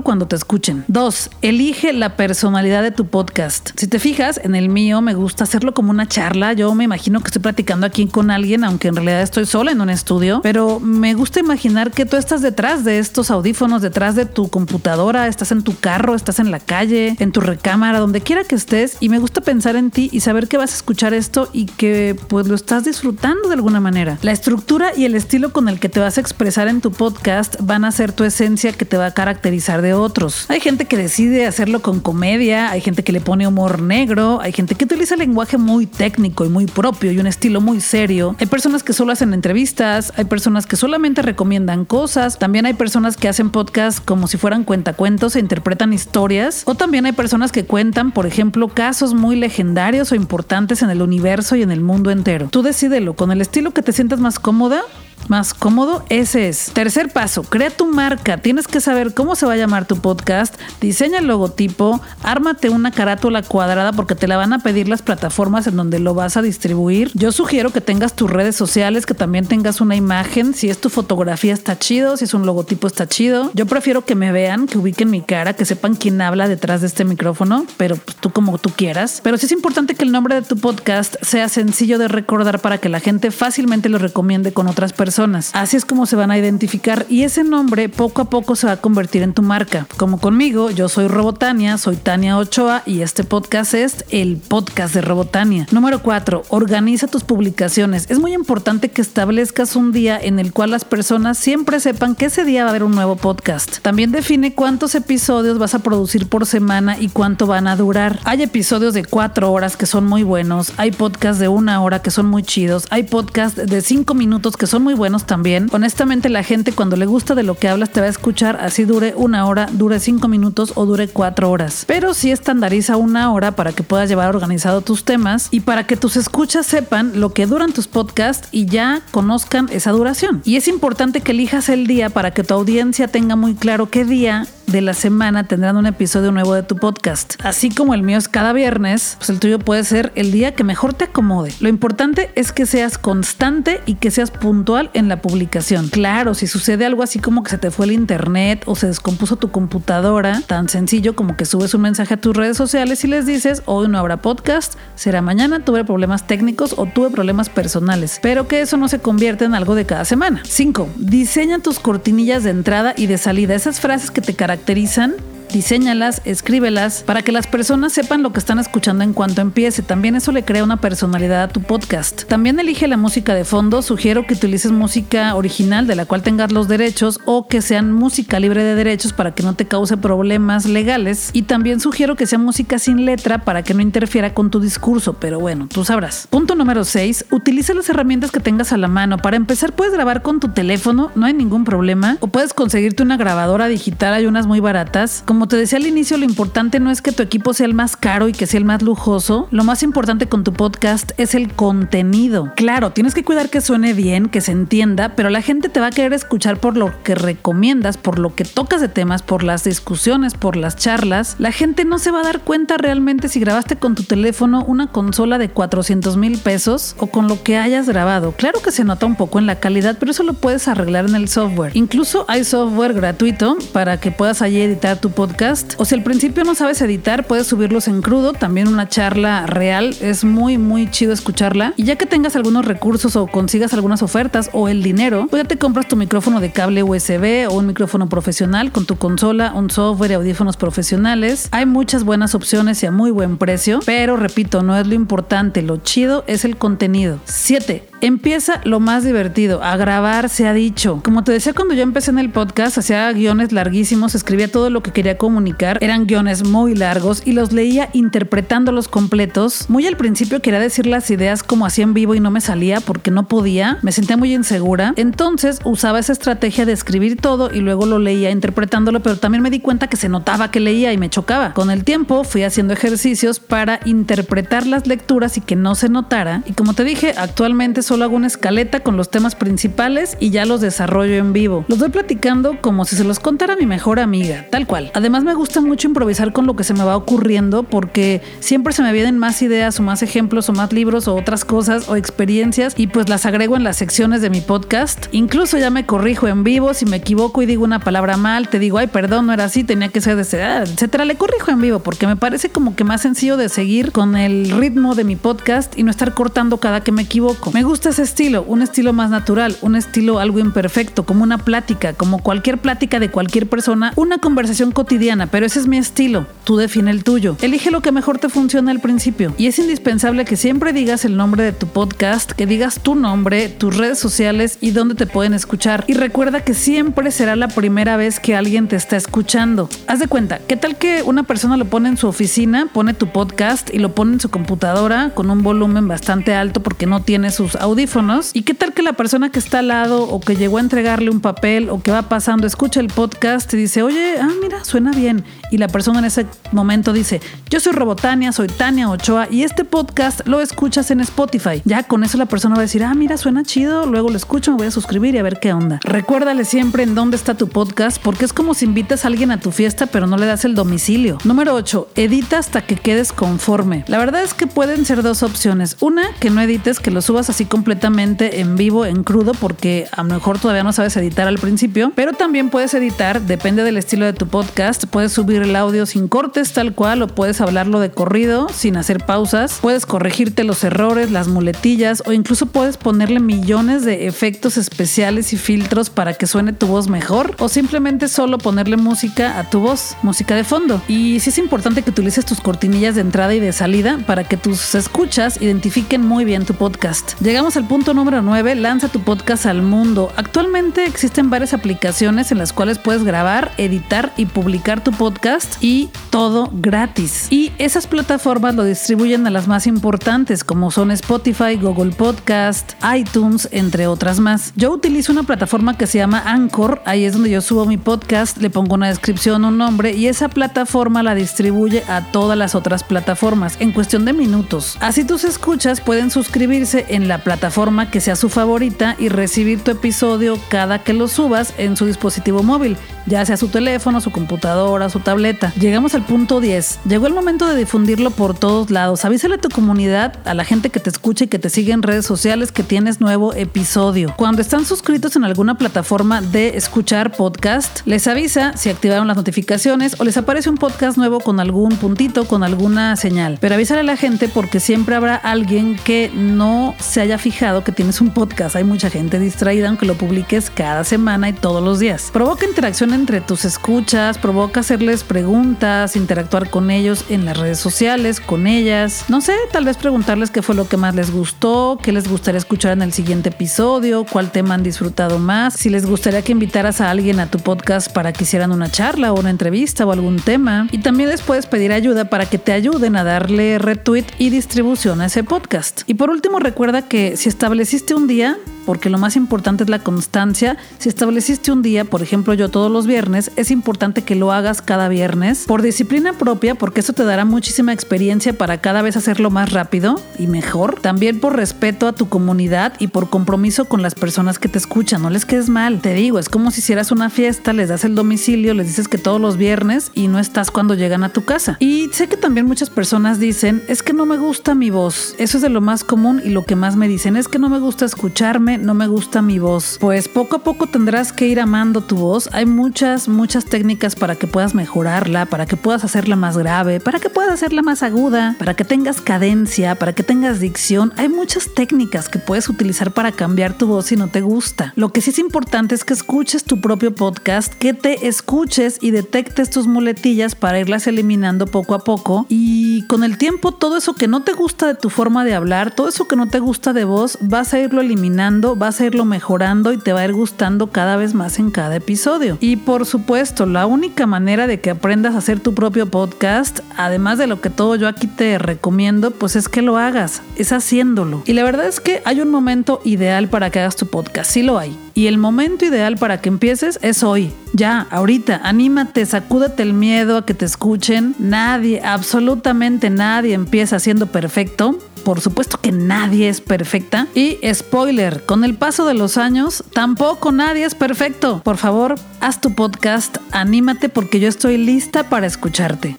cuando 0.00 0.26
te 0.26 0.36
escuchen. 0.36 0.84
Dos, 0.88 1.28
elige 1.42 1.92
la 1.92 2.16
personalidad 2.16 2.82
de 2.82 2.92
tu 2.92 3.08
podcast. 3.08 3.72
Si 3.76 3.88
te 3.88 3.98
fijas, 3.98 4.40
en 4.42 4.54
el 4.54 4.70
mío 4.70 5.02
me 5.02 5.12
gusta 5.12 5.44
hacerlo 5.44 5.74
como 5.74 5.90
una 5.90 6.06
charla. 6.06 6.54
Yo 6.54 6.74
me 6.74 6.84
imagino 6.84 7.20
que 7.20 7.26
estoy 7.26 7.42
platicando 7.42 7.86
aquí 7.86 8.06
con 8.06 8.30
alguien, 8.30 8.64
aunque 8.64 8.88
en 8.88 8.96
realidad 8.96 9.20
estoy 9.20 9.44
sola 9.44 9.72
en 9.72 9.82
un 9.82 9.90
estudio, 9.90 10.40
pero 10.42 10.80
me 10.80 11.09
gusta 11.14 11.40
imaginar 11.40 11.90
que 11.90 12.06
tú 12.06 12.16
estás 12.16 12.42
detrás 12.42 12.84
de 12.84 12.98
estos 12.98 13.30
audífonos, 13.30 13.82
detrás 13.82 14.14
de 14.14 14.26
tu 14.26 14.48
computadora, 14.48 15.28
estás 15.28 15.52
en 15.52 15.62
tu 15.62 15.78
carro, 15.78 16.14
estás 16.14 16.38
en 16.38 16.50
la 16.50 16.60
calle, 16.60 17.16
en 17.18 17.32
tu 17.32 17.40
recámara, 17.40 17.98
donde 17.98 18.20
quiera 18.20 18.44
que 18.44 18.54
estés, 18.54 18.96
y 19.00 19.08
me 19.08 19.18
gusta 19.18 19.40
pensar 19.40 19.76
en 19.76 19.90
ti 19.90 20.08
y 20.12 20.20
saber 20.20 20.48
que 20.48 20.56
vas 20.56 20.72
a 20.72 20.76
escuchar 20.76 21.14
esto 21.14 21.48
y 21.52 21.66
que 21.66 22.16
pues 22.28 22.46
lo 22.46 22.54
estás 22.54 22.84
disfrutando 22.84 23.48
de 23.48 23.54
alguna 23.54 23.80
manera. 23.80 24.18
La 24.22 24.32
estructura 24.32 24.92
y 24.96 25.04
el 25.04 25.14
estilo 25.14 25.52
con 25.52 25.68
el 25.68 25.80
que 25.80 25.88
te 25.88 26.00
vas 26.00 26.18
a 26.18 26.20
expresar 26.20 26.68
en 26.68 26.80
tu 26.80 26.92
podcast 26.92 27.56
van 27.60 27.84
a 27.84 27.92
ser 27.92 28.12
tu 28.12 28.24
esencia 28.24 28.72
que 28.72 28.84
te 28.84 28.96
va 28.96 29.06
a 29.06 29.14
caracterizar 29.14 29.82
de 29.82 29.94
otros. 29.94 30.46
Hay 30.48 30.60
gente 30.60 30.84
que 30.84 30.96
decide 30.96 31.46
hacerlo 31.46 31.80
con 31.80 32.00
comedia, 32.00 32.70
hay 32.70 32.80
gente 32.80 33.02
que 33.02 33.12
le 33.12 33.20
pone 33.20 33.46
humor 33.46 33.80
negro, 33.82 34.40
hay 34.40 34.52
gente 34.52 34.74
que 34.74 34.84
utiliza 34.84 35.16
lenguaje 35.16 35.58
muy 35.58 35.86
técnico 35.86 36.44
y 36.44 36.48
muy 36.48 36.66
propio 36.66 37.12
y 37.12 37.18
un 37.18 37.26
estilo 37.26 37.60
muy 37.60 37.80
serio. 37.80 38.36
Hay 38.38 38.46
personas 38.46 38.82
que 38.82 38.92
solo 38.92 39.12
hacen 39.12 39.34
entrevistas, 39.34 40.12
hay 40.16 40.24
personas 40.24 40.66
que 40.66 40.76
recomiendan 41.08 41.84
cosas, 41.84 42.38
también 42.38 42.66
hay 42.66 42.74
personas 42.74 43.16
que 43.16 43.28
hacen 43.28 43.50
podcasts 43.50 44.00
como 44.00 44.28
si 44.28 44.36
fueran 44.36 44.64
cuentacuentos 44.64 45.34
e 45.34 45.40
interpretan 45.40 45.92
historias, 45.92 46.62
o 46.66 46.74
también 46.74 47.06
hay 47.06 47.12
personas 47.12 47.52
que 47.52 47.64
cuentan, 47.64 48.12
por 48.12 48.26
ejemplo, 48.26 48.68
casos 48.68 49.14
muy 49.14 49.36
legendarios 49.36 50.12
o 50.12 50.14
importantes 50.14 50.82
en 50.82 50.90
el 50.90 51.02
universo 51.02 51.56
y 51.56 51.62
en 51.62 51.70
el 51.70 51.80
mundo 51.80 52.10
entero. 52.10 52.48
Tú 52.50 52.62
decídelo, 52.62 53.14
con 53.14 53.32
el 53.32 53.40
estilo 53.40 53.72
que 53.72 53.82
te 53.82 53.92
sientas 53.92 54.20
más 54.20 54.38
cómoda, 54.38 54.82
más 55.28 55.54
cómodo, 55.54 56.04
ese 56.08 56.48
es. 56.48 56.70
Tercer 56.72 57.10
paso, 57.10 57.42
crea 57.42 57.70
tu 57.70 57.86
marca. 57.86 58.38
Tienes 58.38 58.66
que 58.66 58.80
saber 58.80 59.14
cómo 59.14 59.36
se 59.36 59.46
va 59.46 59.52
a 59.52 59.56
llamar 59.56 59.86
tu 59.86 59.96
podcast, 59.96 60.54
diseña 60.80 61.18
el 61.18 61.26
logotipo, 61.26 62.00
ármate 62.22 62.70
una 62.70 62.90
carátula 62.90 63.42
cuadrada 63.42 63.92
porque 63.92 64.14
te 64.14 64.26
la 64.26 64.36
van 64.36 64.52
a 64.52 64.60
pedir 64.60 64.88
las 64.88 65.02
plataformas 65.02 65.66
en 65.66 65.76
donde 65.76 65.98
lo 65.98 66.14
vas 66.14 66.36
a 66.36 66.42
distribuir. 66.42 67.10
Yo 67.14 67.32
sugiero 67.32 67.70
que 67.70 67.80
tengas 67.80 68.14
tus 68.14 68.30
redes 68.30 68.56
sociales, 68.56 69.06
que 69.06 69.14
también 69.14 69.46
tengas 69.46 69.80
una 69.80 69.96
imagen. 69.96 70.54
Si 70.54 70.70
es 70.70 70.80
tu 70.80 70.88
fotografía 70.88 71.52
está 71.52 71.78
chido, 71.78 72.16
si 72.16 72.24
es 72.24 72.34
un 72.34 72.46
logotipo 72.46 72.86
está 72.86 73.06
chido. 73.06 73.50
Yo 73.54 73.66
prefiero 73.66 74.04
que 74.04 74.14
me 74.14 74.32
vean, 74.32 74.66
que 74.66 74.78
ubiquen 74.78 75.10
mi 75.10 75.20
cara, 75.20 75.54
que 75.54 75.64
sepan 75.64 75.94
quién 75.94 76.20
habla 76.20 76.48
detrás 76.48 76.80
de 76.80 76.86
este 76.86 77.04
micrófono, 77.04 77.66
pero 77.76 77.96
pues, 77.96 78.16
tú 78.16 78.30
como 78.30 78.58
tú 78.58 78.70
quieras. 78.70 79.20
Pero 79.22 79.36
sí 79.38 79.46
es 79.46 79.52
importante 79.52 79.94
que 79.94 80.04
el 80.04 80.12
nombre 80.12 80.34
de 80.34 80.42
tu 80.42 80.56
podcast 80.56 81.16
sea 81.22 81.48
sencillo 81.48 81.98
de 81.98 82.08
recordar 82.08 82.60
para 82.60 82.78
que 82.78 82.88
la 82.88 83.00
gente 83.00 83.30
fácilmente 83.30 83.88
lo 83.88 83.98
recomiende 83.98 84.52
con 84.52 84.66
otras 84.66 84.92
personas 84.92 85.09
Así 85.54 85.76
es 85.76 85.84
como 85.84 86.06
se 86.06 86.16
van 86.16 86.30
a 86.30 86.38
identificar 86.38 87.06
y 87.08 87.22
ese 87.22 87.44
nombre 87.44 87.88
poco 87.88 88.22
a 88.22 88.30
poco 88.30 88.56
se 88.56 88.66
va 88.66 88.74
a 88.74 88.76
convertir 88.76 89.22
en 89.22 89.34
tu 89.34 89.42
marca. 89.42 89.86
Como 89.96 90.20
conmigo, 90.20 90.70
yo 90.70 90.88
soy 90.88 91.08
Robotania, 91.08 91.78
soy 91.78 91.96
Tania 91.96 92.38
Ochoa 92.38 92.82
y 92.86 93.02
este 93.02 93.24
podcast 93.24 93.74
es 93.74 94.04
el 94.10 94.36
podcast 94.36 94.94
de 94.94 95.00
Robotania. 95.00 95.66
Número 95.70 96.02
4. 96.02 96.44
Organiza 96.48 97.06
tus 97.06 97.24
publicaciones. 97.24 98.06
Es 98.08 98.18
muy 98.18 98.34
importante 98.34 98.90
que 98.90 99.02
establezcas 99.02 99.76
un 99.76 99.92
día 99.92 100.18
en 100.20 100.38
el 100.38 100.52
cual 100.52 100.70
las 100.70 100.84
personas 100.84 101.38
siempre 101.38 101.80
sepan 101.80 102.14
que 102.14 102.26
ese 102.26 102.44
día 102.44 102.62
va 102.62 102.68
a 102.68 102.70
haber 102.70 102.84
un 102.84 102.92
nuevo 102.92 103.16
podcast. 103.16 103.78
También 103.82 104.12
define 104.12 104.54
cuántos 104.54 104.94
episodios 104.94 105.58
vas 105.58 105.74
a 105.74 105.80
producir 105.80 106.28
por 106.28 106.46
semana 106.46 106.98
y 106.98 107.08
cuánto 107.08 107.46
van 107.46 107.66
a 107.66 107.76
durar. 107.76 108.20
Hay 108.24 108.42
episodios 108.42 108.94
de 108.94 109.04
cuatro 109.04 109.50
horas 109.52 109.76
que 109.76 109.86
son 109.86 110.06
muy 110.06 110.22
buenos, 110.22 110.72
hay 110.76 110.92
podcasts 110.92 111.40
de 111.40 111.48
una 111.48 111.82
hora 111.82 112.02
que 112.02 112.10
son 112.10 112.26
muy 112.26 112.42
chidos, 112.42 112.86
hay 112.90 113.04
podcasts 113.04 113.66
de 113.66 113.80
cinco 113.80 114.14
minutos 114.14 114.56
que 114.56 114.66
son 114.66 114.82
muy 114.82 114.94
buenos 115.00 115.24
también. 115.24 115.68
Honestamente, 115.72 116.28
la 116.28 116.42
gente 116.42 116.72
cuando 116.72 116.94
le 116.94 117.06
gusta 117.06 117.34
de 117.34 117.42
lo 117.42 117.54
que 117.54 117.70
hablas 117.70 117.88
te 117.88 118.00
va 118.00 118.06
a 118.06 118.10
escuchar 118.10 118.58
así 118.60 118.84
dure 118.84 119.14
una 119.16 119.46
hora, 119.46 119.66
dure 119.72 119.98
cinco 119.98 120.28
minutos 120.28 120.74
o 120.74 120.84
dure 120.84 121.08
cuatro 121.08 121.50
horas. 121.50 121.84
Pero 121.86 122.12
sí 122.12 122.30
estandariza 122.30 122.98
una 122.98 123.32
hora 123.32 123.52
para 123.52 123.72
que 123.72 123.82
puedas 123.82 124.10
llevar 124.10 124.28
organizado 124.28 124.82
tus 124.82 125.04
temas 125.04 125.48
y 125.50 125.60
para 125.60 125.86
que 125.86 125.96
tus 125.96 126.18
escuchas 126.18 126.66
sepan 126.66 127.18
lo 127.18 127.32
que 127.32 127.46
duran 127.46 127.72
tus 127.72 127.88
podcasts 127.88 128.48
y 128.52 128.66
ya 128.66 129.00
conozcan 129.10 129.70
esa 129.72 129.90
duración. 129.92 130.42
Y 130.44 130.56
es 130.56 130.68
importante 130.68 131.22
que 131.22 131.32
elijas 131.32 131.70
el 131.70 131.86
día 131.86 132.10
para 132.10 132.32
que 132.32 132.44
tu 132.44 132.52
audiencia 132.52 133.08
tenga 133.08 133.36
muy 133.36 133.54
claro 133.54 133.88
qué 133.88 134.04
día 134.04 134.46
de 134.70 134.80
la 134.80 134.94
semana 134.94 135.44
tendrán 135.44 135.76
un 135.76 135.86
episodio 135.86 136.30
nuevo 136.30 136.54
de 136.54 136.62
tu 136.62 136.76
podcast. 136.76 137.34
Así 137.42 137.70
como 137.70 137.92
el 137.92 138.02
mío 138.02 138.18
es 138.18 138.28
cada 138.28 138.52
viernes, 138.52 139.16
pues 139.18 139.30
el 139.30 139.40
tuyo 139.40 139.58
puede 139.58 139.82
ser 139.82 140.12
el 140.14 140.30
día 140.30 140.54
que 140.54 140.62
mejor 140.62 140.94
te 140.94 141.04
acomode. 141.04 141.52
Lo 141.60 141.68
importante 141.68 142.30
es 142.36 142.52
que 142.52 142.66
seas 142.66 142.96
constante 142.96 143.80
y 143.86 143.94
que 143.94 144.12
seas 144.12 144.30
puntual 144.30 144.90
en 144.94 145.08
la 145.08 145.20
publicación. 145.20 145.88
Claro, 145.88 146.34
si 146.34 146.46
sucede 146.46 146.86
algo 146.86 147.02
así 147.02 147.18
como 147.18 147.42
que 147.42 147.50
se 147.50 147.58
te 147.58 147.72
fue 147.72 147.86
el 147.86 147.92
internet 147.92 148.62
o 148.66 148.76
se 148.76 148.86
descompuso 148.86 149.36
tu 149.36 149.50
computadora, 149.50 150.40
tan 150.46 150.68
sencillo 150.68 151.16
como 151.16 151.36
que 151.36 151.46
subes 151.46 151.74
un 151.74 151.82
mensaje 151.82 152.14
a 152.14 152.20
tus 152.20 152.36
redes 152.36 152.56
sociales 152.56 153.02
y 153.04 153.08
les 153.08 153.26
dices, 153.26 153.62
hoy 153.66 153.88
no 153.88 153.98
habrá 153.98 154.18
podcast, 154.18 154.74
será 154.94 155.20
mañana, 155.20 155.64
tuve 155.64 155.84
problemas 155.84 156.28
técnicos 156.28 156.74
o 156.76 156.86
tuve 156.86 157.10
problemas 157.10 157.48
personales, 157.48 158.20
pero 158.22 158.46
que 158.46 158.60
eso 158.60 158.76
no 158.76 158.88
se 158.88 159.00
convierte 159.00 159.44
en 159.44 159.54
algo 159.54 159.74
de 159.74 159.84
cada 159.84 160.04
semana. 160.04 160.42
5. 160.44 160.90
Diseña 160.96 161.58
tus 161.58 161.80
cortinillas 161.80 162.44
de 162.44 162.50
entrada 162.50 162.94
y 162.96 163.06
de 163.06 163.18
salida, 163.18 163.56
esas 163.56 163.80
frases 163.80 164.12
que 164.12 164.20
te 164.20 164.34
caracterizan 164.34 164.59
caracterizan 164.60 165.16
diseñalas, 165.52 166.22
escríbelas 166.24 167.02
para 167.04 167.22
que 167.22 167.32
las 167.32 167.46
personas 167.46 167.92
sepan 167.92 168.22
lo 168.22 168.32
que 168.32 168.38
están 168.38 168.58
escuchando 168.58 169.04
en 169.04 169.12
cuanto 169.12 169.40
empiece. 169.40 169.82
También 169.82 170.16
eso 170.16 170.32
le 170.32 170.44
crea 170.44 170.64
una 170.64 170.80
personalidad 170.80 171.42
a 171.42 171.48
tu 171.48 171.60
podcast. 171.62 172.24
También 172.24 172.58
elige 172.58 172.88
la 172.88 172.96
música 172.96 173.34
de 173.34 173.44
fondo. 173.44 173.82
Sugiero 173.82 174.26
que 174.26 174.34
utilices 174.34 174.72
música 174.72 175.34
original 175.34 175.86
de 175.86 175.94
la 175.94 176.06
cual 176.06 176.22
tengas 176.22 176.52
los 176.52 176.68
derechos 176.68 177.20
o 177.24 177.48
que 177.48 177.62
sean 177.62 177.92
música 177.92 178.40
libre 178.40 178.62
de 178.62 178.74
derechos 178.74 179.12
para 179.12 179.34
que 179.34 179.42
no 179.42 179.54
te 179.54 179.66
cause 179.66 179.96
problemas 179.96 180.66
legales. 180.66 181.30
Y 181.32 181.42
también 181.42 181.80
sugiero 181.80 182.16
que 182.16 182.26
sea 182.26 182.38
música 182.38 182.78
sin 182.78 183.04
letra 183.04 183.44
para 183.44 183.62
que 183.62 183.74
no 183.74 183.82
interfiera 183.82 184.34
con 184.34 184.50
tu 184.50 184.60
discurso. 184.60 185.14
Pero 185.14 185.40
bueno, 185.40 185.68
tú 185.72 185.84
sabrás. 185.84 186.26
Punto 186.30 186.54
número 186.54 186.84
6. 186.84 187.26
Utiliza 187.30 187.74
las 187.74 187.88
herramientas 187.88 188.30
que 188.30 188.40
tengas 188.40 188.72
a 188.72 188.76
la 188.76 188.88
mano. 188.88 189.18
Para 189.18 189.36
empezar, 189.36 189.72
puedes 189.72 189.92
grabar 189.92 190.22
con 190.22 190.40
tu 190.40 190.48
teléfono, 190.48 191.10
no 191.14 191.26
hay 191.26 191.34
ningún 191.34 191.64
problema. 191.64 192.16
O 192.20 192.28
puedes 192.28 192.54
conseguirte 192.54 193.02
una 193.02 193.16
grabadora 193.16 193.66
digital, 193.66 194.14
hay 194.14 194.26
unas 194.26 194.46
muy 194.46 194.60
baratas. 194.60 195.22
Como 195.26 195.39
te 195.48 195.56
decía 195.56 195.78
al 195.78 195.86
inicio, 195.86 196.18
lo 196.18 196.24
importante 196.24 196.80
no 196.80 196.90
es 196.90 197.00
que 197.00 197.12
tu 197.12 197.22
equipo 197.22 197.54
sea 197.54 197.66
el 197.66 197.72
más 197.72 197.96
caro 197.96 198.28
y 198.28 198.32
que 198.32 198.46
sea 198.46 198.58
el 198.58 198.64
más 198.64 198.82
lujoso. 198.82 199.48
Lo 199.50 199.64
más 199.64 199.82
importante 199.82 200.26
con 200.26 200.44
tu 200.44 200.52
podcast 200.52 201.12
es 201.16 201.34
el 201.34 201.52
contenido. 201.52 202.52
Claro, 202.56 202.90
tienes 202.90 203.14
que 203.14 203.24
cuidar 203.24 203.48
que 203.48 203.60
suene 203.60 203.94
bien, 203.94 204.28
que 204.28 204.40
se 204.40 204.52
entienda, 204.52 205.14
pero 205.16 205.30
la 205.30 205.40
gente 205.40 205.68
te 205.68 205.80
va 205.80 205.86
a 205.86 205.90
querer 205.90 206.12
escuchar 206.12 206.58
por 206.58 206.76
lo 206.76 206.92
que 207.02 207.14
recomiendas, 207.14 207.96
por 207.96 208.18
lo 208.18 208.34
que 208.34 208.44
tocas 208.44 208.80
de 208.80 208.88
temas, 208.88 209.22
por 209.22 209.42
las 209.42 209.64
discusiones, 209.64 210.34
por 210.34 210.56
las 210.56 210.76
charlas. 210.76 211.36
La 211.38 211.52
gente 211.52 211.84
no 211.84 211.98
se 211.98 212.10
va 212.10 212.20
a 212.20 212.24
dar 212.24 212.40
cuenta 212.40 212.76
realmente 212.76 213.28
si 213.28 213.40
grabaste 213.40 213.76
con 213.76 213.94
tu 213.94 214.02
teléfono 214.02 214.64
una 214.64 214.88
consola 214.88 215.38
de 215.38 215.48
400 215.48 216.16
mil 216.16 216.38
pesos 216.38 216.96
o 216.98 217.06
con 217.06 217.28
lo 217.28 217.42
que 217.42 217.56
hayas 217.56 217.88
grabado. 217.88 218.32
Claro 218.32 218.60
que 218.60 218.72
se 218.72 218.84
nota 218.84 219.06
un 219.06 219.16
poco 219.16 219.38
en 219.38 219.46
la 219.46 219.60
calidad, 219.60 219.96
pero 219.98 220.10
eso 220.10 220.22
lo 220.22 220.34
puedes 220.34 220.68
arreglar 220.68 221.06
en 221.06 221.14
el 221.14 221.28
software. 221.28 221.76
Incluso 221.76 222.24
hay 222.28 222.44
software 222.44 222.92
gratuito 222.92 223.56
para 223.72 223.98
que 224.00 224.10
puedas 224.10 224.42
allí 224.42 224.60
editar 224.60 225.00
tu 225.00 225.10
podcast 225.10 225.29
o 225.76 225.84
si 225.84 225.94
al 225.94 226.02
principio 226.02 226.44
no 226.44 226.54
sabes 226.54 226.80
editar, 226.82 227.26
puedes 227.26 227.46
subirlos 227.46 227.88
en 227.88 228.02
crudo, 228.02 228.32
también 228.32 228.68
una 228.68 228.88
charla 228.88 229.46
real, 229.46 229.96
es 230.00 230.24
muy 230.24 230.58
muy 230.58 230.90
chido 230.90 231.12
escucharla. 231.12 231.72
Y 231.76 231.84
ya 231.84 231.96
que 231.96 232.06
tengas 232.06 232.36
algunos 232.36 232.64
recursos 232.64 233.16
o 233.16 233.26
consigas 233.26 233.72
algunas 233.72 234.02
ofertas 234.02 234.50
o 234.52 234.68
el 234.68 234.82
dinero, 234.82 235.26
pues 235.30 235.42
ya 235.42 235.48
te 235.48 235.56
compras 235.56 235.88
tu 235.88 235.96
micrófono 235.96 236.40
de 236.40 236.52
cable 236.52 236.82
USB 236.82 237.48
o 237.48 237.54
un 237.54 237.66
micrófono 237.66 238.08
profesional 238.08 238.72
con 238.72 238.86
tu 238.86 238.96
consola, 238.96 239.52
un 239.54 239.70
software 239.70 240.10
y 240.10 240.14
audífonos 240.14 240.56
profesionales. 240.56 241.48
Hay 241.52 241.66
muchas 241.66 242.04
buenas 242.04 242.34
opciones 242.34 242.82
y 242.82 242.86
a 242.86 242.90
muy 242.90 243.10
buen 243.10 243.38
precio, 243.38 243.80
pero 243.86 244.16
repito, 244.16 244.62
no 244.62 244.76
es 244.76 244.86
lo 244.86 244.94
importante, 244.94 245.62
lo 245.62 245.78
chido 245.78 246.24
es 246.26 246.44
el 246.44 246.56
contenido. 246.56 247.18
7 247.24 247.90
Empieza 248.02 248.62
lo 248.64 248.80
más 248.80 249.04
divertido, 249.04 249.62
a 249.62 249.76
grabar 249.76 250.30
se 250.30 250.46
ha 250.46 250.54
dicho. 250.54 251.02
Como 251.04 251.22
te 251.22 251.32
decía 251.32 251.52
cuando 251.52 251.74
yo 251.74 251.82
empecé 251.82 252.10
en 252.10 252.18
el 252.18 252.30
podcast, 252.30 252.78
hacía 252.78 253.12
guiones 253.12 253.52
larguísimos, 253.52 254.14
escribía 254.14 254.50
todo 254.50 254.70
lo 254.70 254.82
que 254.82 254.90
quería 254.90 255.18
comunicar, 255.20 255.76
eran 255.82 256.06
guiones 256.06 256.48
muy 256.48 256.74
largos 256.74 257.20
y 257.26 257.32
los 257.32 257.52
leía 257.52 257.90
interpretándolos 257.92 258.88
completos. 258.88 259.66
Muy 259.68 259.86
al 259.86 259.98
principio 259.98 260.40
quería 260.40 260.58
decir 260.58 260.86
las 260.86 261.10
ideas 261.10 261.42
como 261.42 261.66
hacía 261.66 261.84
en 261.84 261.92
vivo 261.92 262.14
y 262.14 262.20
no 262.20 262.30
me 262.30 262.40
salía 262.40 262.80
porque 262.80 263.10
no 263.10 263.28
podía, 263.28 263.76
me 263.82 263.92
sentía 263.92 264.16
muy 264.16 264.34
insegura. 264.34 264.94
Entonces 264.96 265.60
usaba 265.62 265.98
esa 265.98 266.12
estrategia 266.12 266.64
de 266.64 266.72
escribir 266.72 267.20
todo 267.20 267.50
y 267.52 267.60
luego 267.60 267.84
lo 267.84 267.98
leía 267.98 268.30
interpretándolo, 268.30 269.00
pero 269.00 269.18
también 269.18 269.42
me 269.42 269.50
di 269.50 269.60
cuenta 269.60 269.88
que 269.88 269.98
se 269.98 270.08
notaba 270.08 270.50
que 270.50 270.58
leía 270.58 270.90
y 270.90 270.96
me 270.96 271.10
chocaba. 271.10 271.52
Con 271.52 271.70
el 271.70 271.84
tiempo 271.84 272.24
fui 272.24 272.42
haciendo 272.42 272.72
ejercicios 272.72 273.40
para 273.40 273.80
interpretar 273.84 274.66
las 274.66 274.86
lecturas 274.86 275.36
y 275.36 275.42
que 275.42 275.54
no 275.54 275.74
se 275.74 275.90
notara. 275.90 276.42
Y 276.46 276.54
como 276.54 276.72
te 276.72 276.82
dije, 276.82 277.12
actualmente 277.18 277.82
solo 277.82 278.04
hago 278.04 278.16
una 278.16 278.26
escaleta 278.26 278.80
con 278.80 278.96
los 278.96 279.10
temas 279.10 279.34
principales 279.34 280.16
y 280.18 280.30
ya 280.30 280.46
los 280.46 280.62
desarrollo 280.62 281.16
en 281.16 281.34
vivo. 281.34 281.66
Los 281.68 281.78
voy 281.78 281.90
platicando 281.90 282.58
como 282.62 282.86
si 282.86 282.96
se 282.96 283.04
los 283.04 283.20
contara 283.20 283.54
mi 283.56 283.66
mejor 283.66 284.00
amiga, 284.00 284.46
tal 284.50 284.66
cual. 284.66 284.90
Además 284.94 285.09
me 285.18 285.34
gusta 285.34 285.60
mucho 285.60 285.88
improvisar 285.88 286.32
con 286.32 286.46
lo 286.46 286.54
que 286.54 286.62
se 286.62 286.72
me 286.72 286.84
va 286.84 286.96
ocurriendo 286.96 287.64
porque 287.64 288.22
siempre 288.38 288.72
se 288.72 288.82
me 288.82 288.92
vienen 288.92 289.18
más 289.18 289.42
ideas 289.42 289.78
o 289.80 289.82
más 289.82 290.02
ejemplos 290.02 290.48
o 290.48 290.52
más 290.52 290.72
libros 290.72 291.08
o 291.08 291.16
otras 291.16 291.44
cosas 291.44 291.88
o 291.88 291.96
experiencias 291.96 292.74
y 292.76 292.86
pues 292.86 293.08
las 293.08 293.26
agrego 293.26 293.56
en 293.56 293.64
las 293.64 293.76
secciones 293.76 294.22
de 294.22 294.30
mi 294.30 294.40
podcast. 294.40 295.06
Incluso 295.12 295.58
ya 295.58 295.70
me 295.70 295.84
corrijo 295.84 296.28
en 296.28 296.44
vivo 296.44 296.72
si 296.74 296.86
me 296.86 296.96
equivoco 296.96 297.42
y 297.42 297.46
digo 297.46 297.64
una 297.64 297.80
palabra 297.80 298.16
mal, 298.16 298.48
te 298.48 298.58
digo, 298.58 298.78
ay, 298.78 298.86
perdón, 298.86 299.26
no 299.26 299.32
era 299.32 299.44
así, 299.44 299.64
tenía 299.64 299.88
que 299.88 300.00
ser 300.00 300.16
de 300.16 300.22
esa 300.22 300.36
edad, 300.36 300.62
etcétera. 300.62 301.04
Le 301.04 301.16
corrijo 301.16 301.50
en 301.50 301.60
vivo 301.60 301.80
porque 301.80 302.06
me 302.06 302.16
parece 302.16 302.50
como 302.50 302.76
que 302.76 302.84
más 302.84 303.02
sencillo 303.02 303.36
de 303.36 303.48
seguir 303.48 303.90
con 303.90 304.16
el 304.16 304.50
ritmo 304.50 304.94
de 304.94 305.04
mi 305.04 305.16
podcast 305.16 305.76
y 305.76 305.82
no 305.82 305.90
estar 305.90 306.14
cortando 306.14 306.58
cada 306.58 306.82
que 306.82 306.92
me 306.92 307.02
equivoco. 307.02 307.50
Me 307.50 307.64
gusta 307.64 307.88
ese 307.88 308.02
estilo, 308.02 308.44
un 308.44 308.62
estilo 308.62 308.92
más 308.92 309.10
natural, 309.10 309.56
un 309.60 309.74
estilo 309.74 310.20
algo 310.20 310.38
imperfecto, 310.38 311.04
como 311.04 311.24
una 311.24 311.38
plática, 311.38 311.94
como 311.94 312.22
cualquier 312.22 312.58
plática 312.58 313.00
de 313.00 313.10
cualquier 313.10 313.48
persona, 313.48 313.92
una 313.96 314.18
conversación 314.18 314.72
cotidiana, 314.72 314.89
pero 315.30 315.46
ese 315.46 315.60
es 315.60 315.68
mi 315.68 315.78
estilo. 315.78 316.26
Tú 316.42 316.56
define 316.56 316.90
el 316.90 317.04
tuyo. 317.04 317.36
Elige 317.42 317.70
lo 317.70 317.80
que 317.80 317.92
mejor 317.92 318.18
te 318.18 318.28
funciona 318.28 318.72
al 318.72 318.80
principio. 318.80 319.32
Y 319.38 319.46
es 319.46 319.58
indispensable 319.60 320.24
que 320.24 320.36
siempre 320.36 320.72
digas 320.72 321.04
el 321.04 321.16
nombre 321.16 321.44
de 321.44 321.52
tu 321.52 321.68
podcast, 321.68 322.32
que 322.32 322.44
digas 322.44 322.80
tu 322.80 322.96
nombre, 322.96 323.48
tus 323.48 323.76
redes 323.76 324.00
sociales 324.00 324.58
y 324.60 324.72
dónde 324.72 324.96
te 324.96 325.06
pueden 325.06 325.32
escuchar. 325.32 325.84
Y 325.86 325.94
recuerda 325.94 326.42
que 326.42 326.54
siempre 326.54 327.12
será 327.12 327.36
la 327.36 327.46
primera 327.46 327.96
vez 327.96 328.18
que 328.18 328.34
alguien 328.34 328.66
te 328.66 328.74
está 328.74 328.96
escuchando. 328.96 329.68
Haz 329.86 330.00
de 330.00 330.08
cuenta, 330.08 330.40
¿qué 330.40 330.56
tal 330.56 330.76
que 330.76 331.02
una 331.04 331.22
persona 331.22 331.56
lo 331.56 331.66
pone 331.66 331.88
en 331.88 331.96
su 331.96 332.08
oficina, 332.08 332.66
pone 332.66 332.92
tu 332.92 333.12
podcast 333.12 333.72
y 333.72 333.78
lo 333.78 333.94
pone 333.94 334.14
en 334.14 334.20
su 334.20 334.28
computadora 334.28 335.12
con 335.14 335.30
un 335.30 335.44
volumen 335.44 335.86
bastante 335.86 336.34
alto 336.34 336.64
porque 336.64 336.86
no 336.86 337.02
tiene 337.02 337.30
sus 337.30 337.54
audífonos? 337.54 338.32
¿Y 338.34 338.42
qué 338.42 338.54
tal 338.54 338.72
que 338.72 338.82
la 338.82 338.94
persona 338.94 339.30
que 339.30 339.38
está 339.38 339.60
al 339.60 339.68
lado 339.68 340.02
o 340.02 340.20
que 340.20 340.34
llegó 340.34 340.58
a 340.58 340.60
entregarle 340.60 341.10
un 341.10 341.20
papel 341.20 341.70
o 341.70 341.80
que 341.80 341.92
va 341.92 342.08
pasando 342.08 342.48
escucha 342.48 342.80
el 342.80 342.88
podcast 342.88 343.54
y 343.54 343.56
dice, 343.56 343.84
oye, 343.84 344.16
ah, 344.20 344.30
mira, 344.42 344.64
suena 344.64 344.79
bien? 344.88 345.24
Y 345.50 345.58
la 345.58 345.68
persona 345.68 345.98
en 345.98 346.06
ese 346.06 346.26
momento 346.52 346.92
dice, 346.92 347.20
yo 347.50 347.60
soy 347.60 347.72
Robotania, 347.72 348.32
soy 348.32 348.46
Tania 348.48 348.88
Ochoa 348.88 349.28
y 349.30 349.42
este 349.42 349.64
podcast 349.64 350.26
lo 350.26 350.40
escuchas 350.40 350.90
en 350.90 351.00
Spotify. 351.00 351.60
Ya 351.64 351.82
con 351.82 352.04
eso 352.04 352.16
la 352.16 352.26
persona 352.26 352.54
va 352.54 352.60
a 352.60 352.62
decir, 352.62 352.82
ah, 352.84 352.94
mira, 352.94 353.18
suena 353.18 353.42
chido, 353.42 353.84
luego 353.86 354.08
lo 354.08 354.16
escucho, 354.16 354.52
me 354.52 354.58
voy 354.58 354.66
a 354.68 354.70
suscribir 354.70 355.14
y 355.14 355.18
a 355.18 355.22
ver 355.22 355.40
qué 355.40 355.52
onda. 355.52 355.80
Recuérdale 355.84 356.44
siempre 356.44 356.84
en 356.84 356.94
dónde 356.94 357.16
está 357.16 357.34
tu 357.34 357.48
podcast 357.48 358.00
porque 358.00 358.24
es 358.24 358.32
como 358.32 358.54
si 358.54 358.64
invitas 358.64 359.04
a 359.04 359.08
alguien 359.08 359.30
a 359.30 359.40
tu 359.40 359.50
fiesta 359.50 359.86
pero 359.86 360.06
no 360.06 360.16
le 360.16 360.26
das 360.26 360.44
el 360.44 360.54
domicilio. 360.54 361.18
Número 361.24 361.54
8. 361.54 361.88
Edita 361.96 362.38
hasta 362.38 362.62
que 362.62 362.76
quedes 362.76 363.12
conforme. 363.12 363.84
La 363.88 363.98
verdad 363.98 364.22
es 364.22 364.34
que 364.34 364.46
pueden 364.46 364.84
ser 364.84 365.02
dos 365.02 365.22
opciones. 365.22 365.76
Una, 365.80 366.14
que 366.20 366.30
no 366.30 366.40
edites, 366.40 366.80
que 366.80 366.90
lo 366.90 367.02
subas 367.02 367.30
así 367.30 367.44
completamente 367.44 368.40
en 368.40 368.56
vivo, 368.56 368.86
en 368.86 369.02
crudo, 369.02 369.32
porque 369.32 369.88
a 369.92 370.02
lo 370.02 370.14
mejor 370.14 370.38
todavía 370.38 370.62
no 370.62 370.72
sabes 370.72 370.96
editar 370.96 371.26
al 371.26 371.38
principio, 371.38 371.92
pero 371.94 372.12
también 372.12 372.50
puedes 372.50 372.74
editar, 372.74 373.20
depende 373.22 373.64
del 373.64 373.76
estilo 373.76 374.06
de 374.06 374.12
tu 374.12 374.26
podcast, 374.26 374.69
puedes 374.78 375.12
subir 375.12 375.42
el 375.42 375.56
audio 375.56 375.84
sin 375.84 376.08
cortes 376.08 376.52
tal 376.52 376.74
cual 376.74 377.02
o 377.02 377.08
puedes 377.08 377.40
hablarlo 377.40 377.80
de 377.80 377.90
corrido 377.90 378.48
sin 378.48 378.76
hacer 378.76 379.04
pausas, 379.04 379.58
puedes 379.60 379.84
corregirte 379.84 380.44
los 380.44 380.62
errores, 380.64 381.10
las 381.10 381.28
muletillas 381.28 382.02
o 382.06 382.12
incluso 382.12 382.46
puedes 382.46 382.76
ponerle 382.76 383.20
millones 383.20 383.84
de 383.84 384.06
efectos 384.06 384.56
especiales 384.56 385.32
y 385.32 385.36
filtros 385.36 385.90
para 385.90 386.14
que 386.14 386.26
suene 386.26 386.52
tu 386.52 386.66
voz 386.66 386.88
mejor 386.88 387.34
o 387.40 387.48
simplemente 387.48 388.08
solo 388.08 388.38
ponerle 388.38 388.76
música 388.76 389.38
a 389.38 389.50
tu 389.50 389.60
voz, 389.60 389.96
música 390.02 390.36
de 390.36 390.44
fondo. 390.44 390.80
Y 390.86 391.18
sí 391.20 391.30
es 391.30 391.38
importante 391.38 391.82
que 391.82 391.90
utilices 391.90 392.24
tus 392.24 392.40
cortinillas 392.40 392.94
de 392.94 393.00
entrada 393.00 393.34
y 393.34 393.40
de 393.40 393.52
salida 393.52 393.98
para 394.06 394.24
que 394.24 394.36
tus 394.36 394.74
escuchas 394.74 395.42
identifiquen 395.42 396.06
muy 396.06 396.24
bien 396.24 396.44
tu 396.44 396.54
podcast. 396.54 397.20
Llegamos 397.20 397.56
al 397.56 397.66
punto 397.66 397.92
número 397.92 398.22
9, 398.22 398.54
lanza 398.54 398.88
tu 398.88 399.00
podcast 399.00 399.46
al 399.46 399.62
mundo. 399.62 400.12
Actualmente 400.16 400.84
existen 400.84 401.28
varias 401.28 401.54
aplicaciones 401.54 402.30
en 402.30 402.38
las 402.38 402.52
cuales 402.52 402.78
puedes 402.78 403.02
grabar, 403.02 403.52
editar 403.56 404.12
y 404.16 404.26
publicar 404.26 404.59
tu 404.60 404.92
podcast 404.92 405.56
y 405.62 405.88
todo 406.10 406.50
gratis. 406.52 407.26
Y 407.30 407.50
esas 407.58 407.86
plataformas 407.86 408.54
lo 408.54 408.62
distribuyen 408.62 409.26
a 409.26 409.30
las 409.30 409.48
más 409.48 409.66
importantes 409.66 410.44
como 410.44 410.70
son 410.70 410.90
Spotify, 410.90 411.56
Google 411.56 411.92
Podcast, 411.92 412.74
iTunes, 412.94 413.48
entre 413.52 413.86
otras 413.86 414.20
más. 414.20 414.52
Yo 414.54 414.70
utilizo 414.70 415.12
una 415.12 415.24
plataforma 415.24 415.76
que 415.76 415.86
se 415.86 415.98
llama 415.98 416.22
Anchor, 416.24 416.82
ahí 416.84 417.04
es 417.04 417.14
donde 417.14 417.30
yo 417.30 417.40
subo 417.40 417.64
mi 417.64 417.78
podcast, 417.78 418.36
le 418.36 418.50
pongo 418.50 418.74
una 418.74 418.88
descripción, 418.88 419.44
un 419.44 419.58
nombre 419.58 419.92
y 419.92 420.06
esa 420.06 420.28
plataforma 420.28 421.02
la 421.02 421.14
distribuye 421.14 421.82
a 421.88 422.12
todas 422.12 422.36
las 422.36 422.54
otras 422.54 422.84
plataformas 422.84 423.56
en 423.60 423.72
cuestión 423.72 424.04
de 424.04 424.12
minutos. 424.12 424.76
Así 424.80 425.04
tus 425.04 425.24
escuchas 425.24 425.80
pueden 425.80 426.10
suscribirse 426.10 426.86
en 426.90 427.08
la 427.08 427.18
plataforma 427.24 427.90
que 427.90 428.00
sea 428.00 428.14
su 428.14 428.28
favorita 428.28 428.94
y 428.98 429.08
recibir 429.08 429.64
tu 429.64 429.70
episodio 429.70 430.38
cada 430.48 430.80
que 430.80 430.92
lo 430.92 431.08
subas 431.08 431.54
en 431.56 431.76
su 431.76 431.86
dispositivo 431.86 432.42
móvil, 432.42 432.76
ya 433.06 433.24
sea 433.24 433.36
su 433.36 433.48
teléfono, 433.48 434.00
su 434.00 434.10
computadora, 434.10 434.49
su 434.90 435.00
tableta. 435.00 435.52
Llegamos 435.60 435.94
al 435.94 436.04
punto 436.04 436.40
10. 436.40 436.80
Llegó 436.84 437.06
el 437.06 437.14
momento 437.14 437.46
de 437.46 437.56
difundirlo 437.56 438.10
por 438.10 438.36
todos 438.36 438.70
lados. 438.70 439.04
Avísale 439.04 439.36
a 439.36 439.38
tu 439.38 439.48
comunidad, 439.48 440.14
a 440.24 440.34
la 440.34 440.44
gente 440.44 440.70
que 440.70 440.80
te 440.80 440.90
escucha 440.90 441.24
y 441.24 441.28
que 441.28 441.38
te 441.38 441.50
sigue 441.50 441.72
en 441.72 441.82
redes 441.82 442.04
sociales 442.06 442.50
que 442.50 442.62
tienes 442.62 443.00
nuevo 443.00 443.32
episodio. 443.34 444.12
Cuando 444.16 444.42
están 444.42 444.64
suscritos 444.64 445.14
en 445.16 445.24
alguna 445.24 445.56
plataforma 445.56 446.20
de 446.20 446.56
escuchar 446.56 447.12
podcast, 447.12 447.80
les 447.84 448.06
avisa 448.08 448.56
si 448.56 448.70
activaron 448.70 449.06
las 449.06 449.16
notificaciones 449.16 450.00
o 450.00 450.04
les 450.04 450.16
aparece 450.16 450.50
un 450.50 450.56
podcast 450.56 450.98
nuevo 450.98 451.20
con 451.20 451.38
algún 451.38 451.76
puntito, 451.76 452.24
con 452.26 452.42
alguna 452.42 452.96
señal. 452.96 453.38
Pero 453.40 453.54
avísale 453.54 453.80
a 453.80 453.84
la 453.84 453.96
gente 453.96 454.28
porque 454.28 454.58
siempre 454.58 454.96
habrá 454.96 455.14
alguien 455.14 455.76
que 455.84 456.10
no 456.12 456.74
se 456.80 457.00
haya 457.00 457.18
fijado 457.18 457.62
que 457.62 457.72
tienes 457.72 458.00
un 458.00 458.10
podcast. 458.10 458.56
Hay 458.56 458.64
mucha 458.64 458.90
gente 458.90 459.20
distraída 459.20 459.68
aunque 459.68 459.86
lo 459.86 459.94
publiques 459.94 460.50
cada 460.50 460.82
semana 460.82 461.28
y 461.28 461.34
todos 461.34 461.62
los 461.62 461.78
días. 461.78 462.10
Provoca 462.12 462.46
interacción 462.46 462.92
entre 462.94 463.20
tus 463.20 463.44
escuchas, 463.44 464.18
hacerles 464.54 465.04
preguntas, 465.04 465.96
interactuar 465.96 466.50
con 466.50 466.70
ellos 466.70 467.04
en 467.08 467.24
las 467.24 467.36
redes 467.36 467.58
sociales, 467.58 468.20
con 468.20 468.46
ellas. 468.46 469.04
No 469.08 469.20
sé, 469.20 469.34
tal 469.52 469.64
vez 469.64 469.76
preguntarles 469.76 470.30
qué 470.30 470.42
fue 470.42 470.54
lo 470.54 470.68
que 470.68 470.76
más 470.76 470.94
les 470.94 471.10
gustó, 471.10 471.78
qué 471.82 471.92
les 471.92 472.08
gustaría 472.08 472.38
escuchar 472.38 472.72
en 472.72 472.82
el 472.82 472.92
siguiente 472.92 473.30
episodio, 473.30 474.04
cuál 474.04 474.30
tema 474.30 474.54
han 474.54 474.62
disfrutado 474.62 475.18
más, 475.18 475.54
si 475.54 475.70
les 475.70 475.86
gustaría 475.86 476.22
que 476.22 476.32
invitaras 476.32 476.80
a 476.80 476.90
alguien 476.90 477.20
a 477.20 477.30
tu 477.30 477.38
podcast 477.38 477.92
para 477.92 478.12
que 478.12 478.24
hicieran 478.24 478.52
una 478.52 478.70
charla 478.70 479.12
o 479.12 479.20
una 479.20 479.30
entrevista 479.30 479.84
o 479.84 479.92
algún 479.92 480.20
tema. 480.20 480.68
Y 480.72 480.78
también 480.78 481.08
les 481.08 481.22
puedes 481.22 481.46
pedir 481.46 481.72
ayuda 481.72 482.06
para 482.06 482.26
que 482.26 482.38
te 482.38 482.52
ayuden 482.52 482.96
a 482.96 483.04
darle 483.04 483.58
retweet 483.58 484.06
y 484.18 484.30
distribución 484.30 485.00
a 485.00 485.06
ese 485.06 485.24
podcast. 485.24 485.82
Y 485.86 485.94
por 485.94 486.10
último, 486.10 486.38
recuerda 486.38 486.82
que 486.82 487.16
si 487.16 487.28
estableciste 487.28 487.94
un 487.94 488.06
día, 488.06 488.38
porque 488.70 488.88
lo 488.88 488.98
más 488.98 489.16
importante 489.16 489.64
es 489.64 489.68
la 489.68 489.80
constancia. 489.80 490.56
Si 490.78 490.88
estableciste 490.88 491.50
un 491.50 491.60
día, 491.60 491.84
por 491.84 492.02
ejemplo 492.02 492.34
yo 492.34 492.50
todos 492.50 492.70
los 492.70 492.86
viernes, 492.86 493.32
es 493.34 493.50
importante 493.50 494.02
que 494.02 494.14
lo 494.14 494.30
hagas 494.30 494.62
cada 494.62 494.86
viernes 494.88 495.42
por 495.48 495.60
disciplina 495.60 496.12
propia, 496.12 496.54
porque 496.54 496.78
eso 496.78 496.92
te 496.92 497.02
dará 497.02 497.24
muchísima 497.24 497.72
experiencia 497.72 498.32
para 498.32 498.60
cada 498.60 498.82
vez 498.82 498.96
hacerlo 498.96 499.28
más 499.28 499.50
rápido 499.50 500.00
y 500.20 500.28
mejor. 500.28 500.78
También 500.80 501.18
por 501.18 501.34
respeto 501.34 501.88
a 501.88 501.94
tu 501.94 502.08
comunidad 502.08 502.74
y 502.78 502.86
por 502.86 503.10
compromiso 503.10 503.64
con 503.64 503.82
las 503.82 503.96
personas 503.96 504.38
que 504.38 504.48
te 504.48 504.58
escuchan. 504.58 505.02
No 505.02 505.10
les 505.10 505.26
quedes 505.26 505.48
mal. 505.48 505.80
Te 505.80 505.92
digo, 505.92 506.20
es 506.20 506.28
como 506.28 506.52
si 506.52 506.60
hicieras 506.60 506.92
una 506.92 507.10
fiesta, 507.10 507.52
les 507.52 507.70
das 507.70 507.84
el 507.84 507.96
domicilio, 507.96 508.54
les 508.54 508.68
dices 508.68 508.86
que 508.86 508.98
todos 508.98 509.20
los 509.20 509.36
viernes 509.36 509.90
y 509.94 510.06
no 510.06 510.20
estás 510.20 510.52
cuando 510.52 510.74
llegan 510.74 511.02
a 511.02 511.08
tu 511.08 511.24
casa. 511.24 511.56
Y 511.58 511.88
sé 511.92 512.06
que 512.06 512.16
también 512.16 512.46
muchas 512.46 512.70
personas 512.70 513.18
dicen, 513.18 513.64
es 513.66 513.82
que 513.82 513.94
no 513.94 514.06
me 514.06 514.16
gusta 514.16 514.54
mi 514.54 514.70
voz. 514.70 515.16
Eso 515.18 515.38
es 515.38 515.42
de 515.42 515.48
lo 515.48 515.60
más 515.60 515.82
común 515.82 516.22
y 516.24 516.28
lo 516.28 516.44
que 516.44 516.54
más 516.54 516.76
me 516.76 516.86
dicen 516.86 517.16
es 517.16 517.26
que 517.26 517.40
no 517.40 517.48
me 517.48 517.58
gusta 517.58 517.84
escucharme, 517.84 518.59
no 518.60 518.74
me 518.74 518.86
gusta 518.86 519.22
mi 519.22 519.38
voz. 519.38 519.78
Pues 519.80 520.08
poco 520.08 520.36
a 520.36 520.38
poco 520.40 520.66
tendrás 520.66 521.12
que 521.12 521.26
ir 521.26 521.40
amando 521.40 521.80
tu 521.80 521.96
voz. 521.96 522.28
Hay 522.32 522.46
muchas, 522.46 523.08
muchas 523.08 523.44
técnicas 523.44 523.96
para 523.96 524.16
que 524.16 524.26
puedas 524.26 524.54
mejorarla, 524.54 525.26
para 525.26 525.46
que 525.46 525.56
puedas 525.56 525.84
hacerla 525.84 526.16
más 526.16 526.36
grave, 526.36 526.80
para 526.80 527.00
que 527.00 527.10
puedas 527.10 527.32
hacerla 527.32 527.62
más 527.62 527.82
aguda, 527.82 528.36
para 528.38 528.54
que 528.54 528.64
tengas 528.64 529.00
cadencia, 529.00 529.74
para 529.74 529.94
que 529.94 530.02
tengas 530.02 530.40
dicción. 530.40 530.92
Hay 530.96 531.08
muchas 531.08 531.54
técnicas 531.54 532.08
que 532.08 532.18
puedes 532.18 532.48
utilizar 532.48 532.92
para 532.92 533.12
cambiar 533.12 533.56
tu 533.56 533.66
voz 533.66 533.86
si 533.86 533.96
no 533.96 534.08
te 534.08 534.20
gusta. 534.20 534.72
Lo 534.76 534.92
que 534.92 535.00
sí 535.00 535.10
es 535.10 535.18
importante 535.18 535.74
es 535.74 535.84
que 535.84 535.94
escuches 535.94 536.44
tu 536.44 536.60
propio 536.60 536.94
podcast, 536.94 537.52
que 537.54 537.74
te 537.74 538.06
escuches 538.06 538.78
y 538.80 538.90
detectes 538.90 539.50
tus 539.50 539.66
muletillas 539.66 540.34
para 540.34 540.60
irlas 540.60 540.86
eliminando 540.86 541.46
poco 541.46 541.74
a 541.74 541.84
poco 541.84 542.26
y 542.28 542.86
con 542.86 543.04
el 543.04 543.18
tiempo 543.18 543.52
todo 543.52 543.76
eso 543.76 543.94
que 543.94 544.08
no 544.08 544.22
te 544.22 544.32
gusta 544.32 544.66
de 544.66 544.74
tu 544.74 544.90
forma 544.90 545.24
de 545.24 545.34
hablar, 545.34 545.74
todo 545.74 545.88
eso 545.88 546.08
que 546.08 546.16
no 546.16 546.28
te 546.28 546.38
gusta 546.38 546.72
de 546.72 546.84
vos, 546.84 547.18
vas 547.20 547.54
a 547.54 547.58
irlo 547.58 547.80
eliminando, 547.80 548.39
vas 548.40 548.80
a 548.80 548.86
irlo 548.86 549.04
mejorando 549.04 549.72
y 549.72 549.78
te 549.78 549.92
va 549.92 550.00
a 550.00 550.04
ir 550.04 550.12
gustando 550.12 550.68
cada 550.68 550.96
vez 550.96 551.14
más 551.14 551.38
en 551.38 551.50
cada 551.50 551.76
episodio. 551.76 552.38
Y 552.40 552.56
por 552.56 552.86
supuesto, 552.86 553.46
la 553.46 553.66
única 553.66 554.06
manera 554.06 554.46
de 554.46 554.60
que 554.60 554.70
aprendas 554.70 555.14
a 555.14 555.18
hacer 555.18 555.40
tu 555.40 555.54
propio 555.54 555.86
podcast, 555.86 556.60
además 556.76 557.18
de 557.18 557.26
lo 557.26 557.40
que 557.40 557.50
todo 557.50 557.76
yo 557.76 557.88
aquí 557.88 558.06
te 558.06 558.38
recomiendo, 558.38 559.10
pues 559.10 559.36
es 559.36 559.48
que 559.48 559.62
lo 559.62 559.78
hagas, 559.78 560.22
es 560.36 560.52
haciéndolo. 560.52 561.22
Y 561.26 561.34
la 561.34 561.44
verdad 561.44 561.66
es 561.66 561.80
que 561.80 562.02
hay 562.04 562.20
un 562.20 562.30
momento 562.30 562.80
ideal 562.84 563.28
para 563.28 563.50
que 563.50 563.60
hagas 563.60 563.76
tu 563.76 563.86
podcast, 563.86 564.30
sí 564.30 564.42
lo 564.42 564.58
hay. 564.58 564.76
Y 564.94 565.06
el 565.06 565.18
momento 565.18 565.64
ideal 565.64 565.96
para 565.96 566.20
que 566.20 566.28
empieces 566.28 566.78
es 566.82 567.02
hoy. 567.02 567.32
Ya, 567.52 567.86
ahorita, 567.90 568.40
anímate, 568.42 569.04
sacúdate 569.06 569.62
el 569.62 569.72
miedo 569.72 570.16
a 570.16 570.26
que 570.26 570.34
te 570.34 570.44
escuchen. 570.44 571.14
Nadie, 571.18 571.80
absolutamente 571.82 572.90
nadie 572.90 573.34
empieza 573.34 573.78
siendo 573.78 574.06
perfecto. 574.06 574.78
Por 575.04 575.20
supuesto 575.20 575.58
que 575.60 575.72
nadie 575.72 576.28
es 576.28 576.40
perfecta. 576.40 577.06
Y 577.14 577.38
spoiler, 577.52 578.24
con 578.26 578.44
el 578.44 578.54
paso 578.54 578.84
de 578.84 578.94
los 578.94 579.16
años, 579.16 579.64
tampoco 579.72 580.32
nadie 580.32 580.64
es 580.64 580.74
perfecto. 580.74 581.40
Por 581.42 581.56
favor, 581.56 581.94
haz 582.20 582.40
tu 582.40 582.54
podcast, 582.54 583.16
anímate 583.30 583.88
porque 583.88 584.20
yo 584.20 584.28
estoy 584.28 584.58
lista 584.58 585.08
para 585.08 585.26
escucharte. 585.26 585.96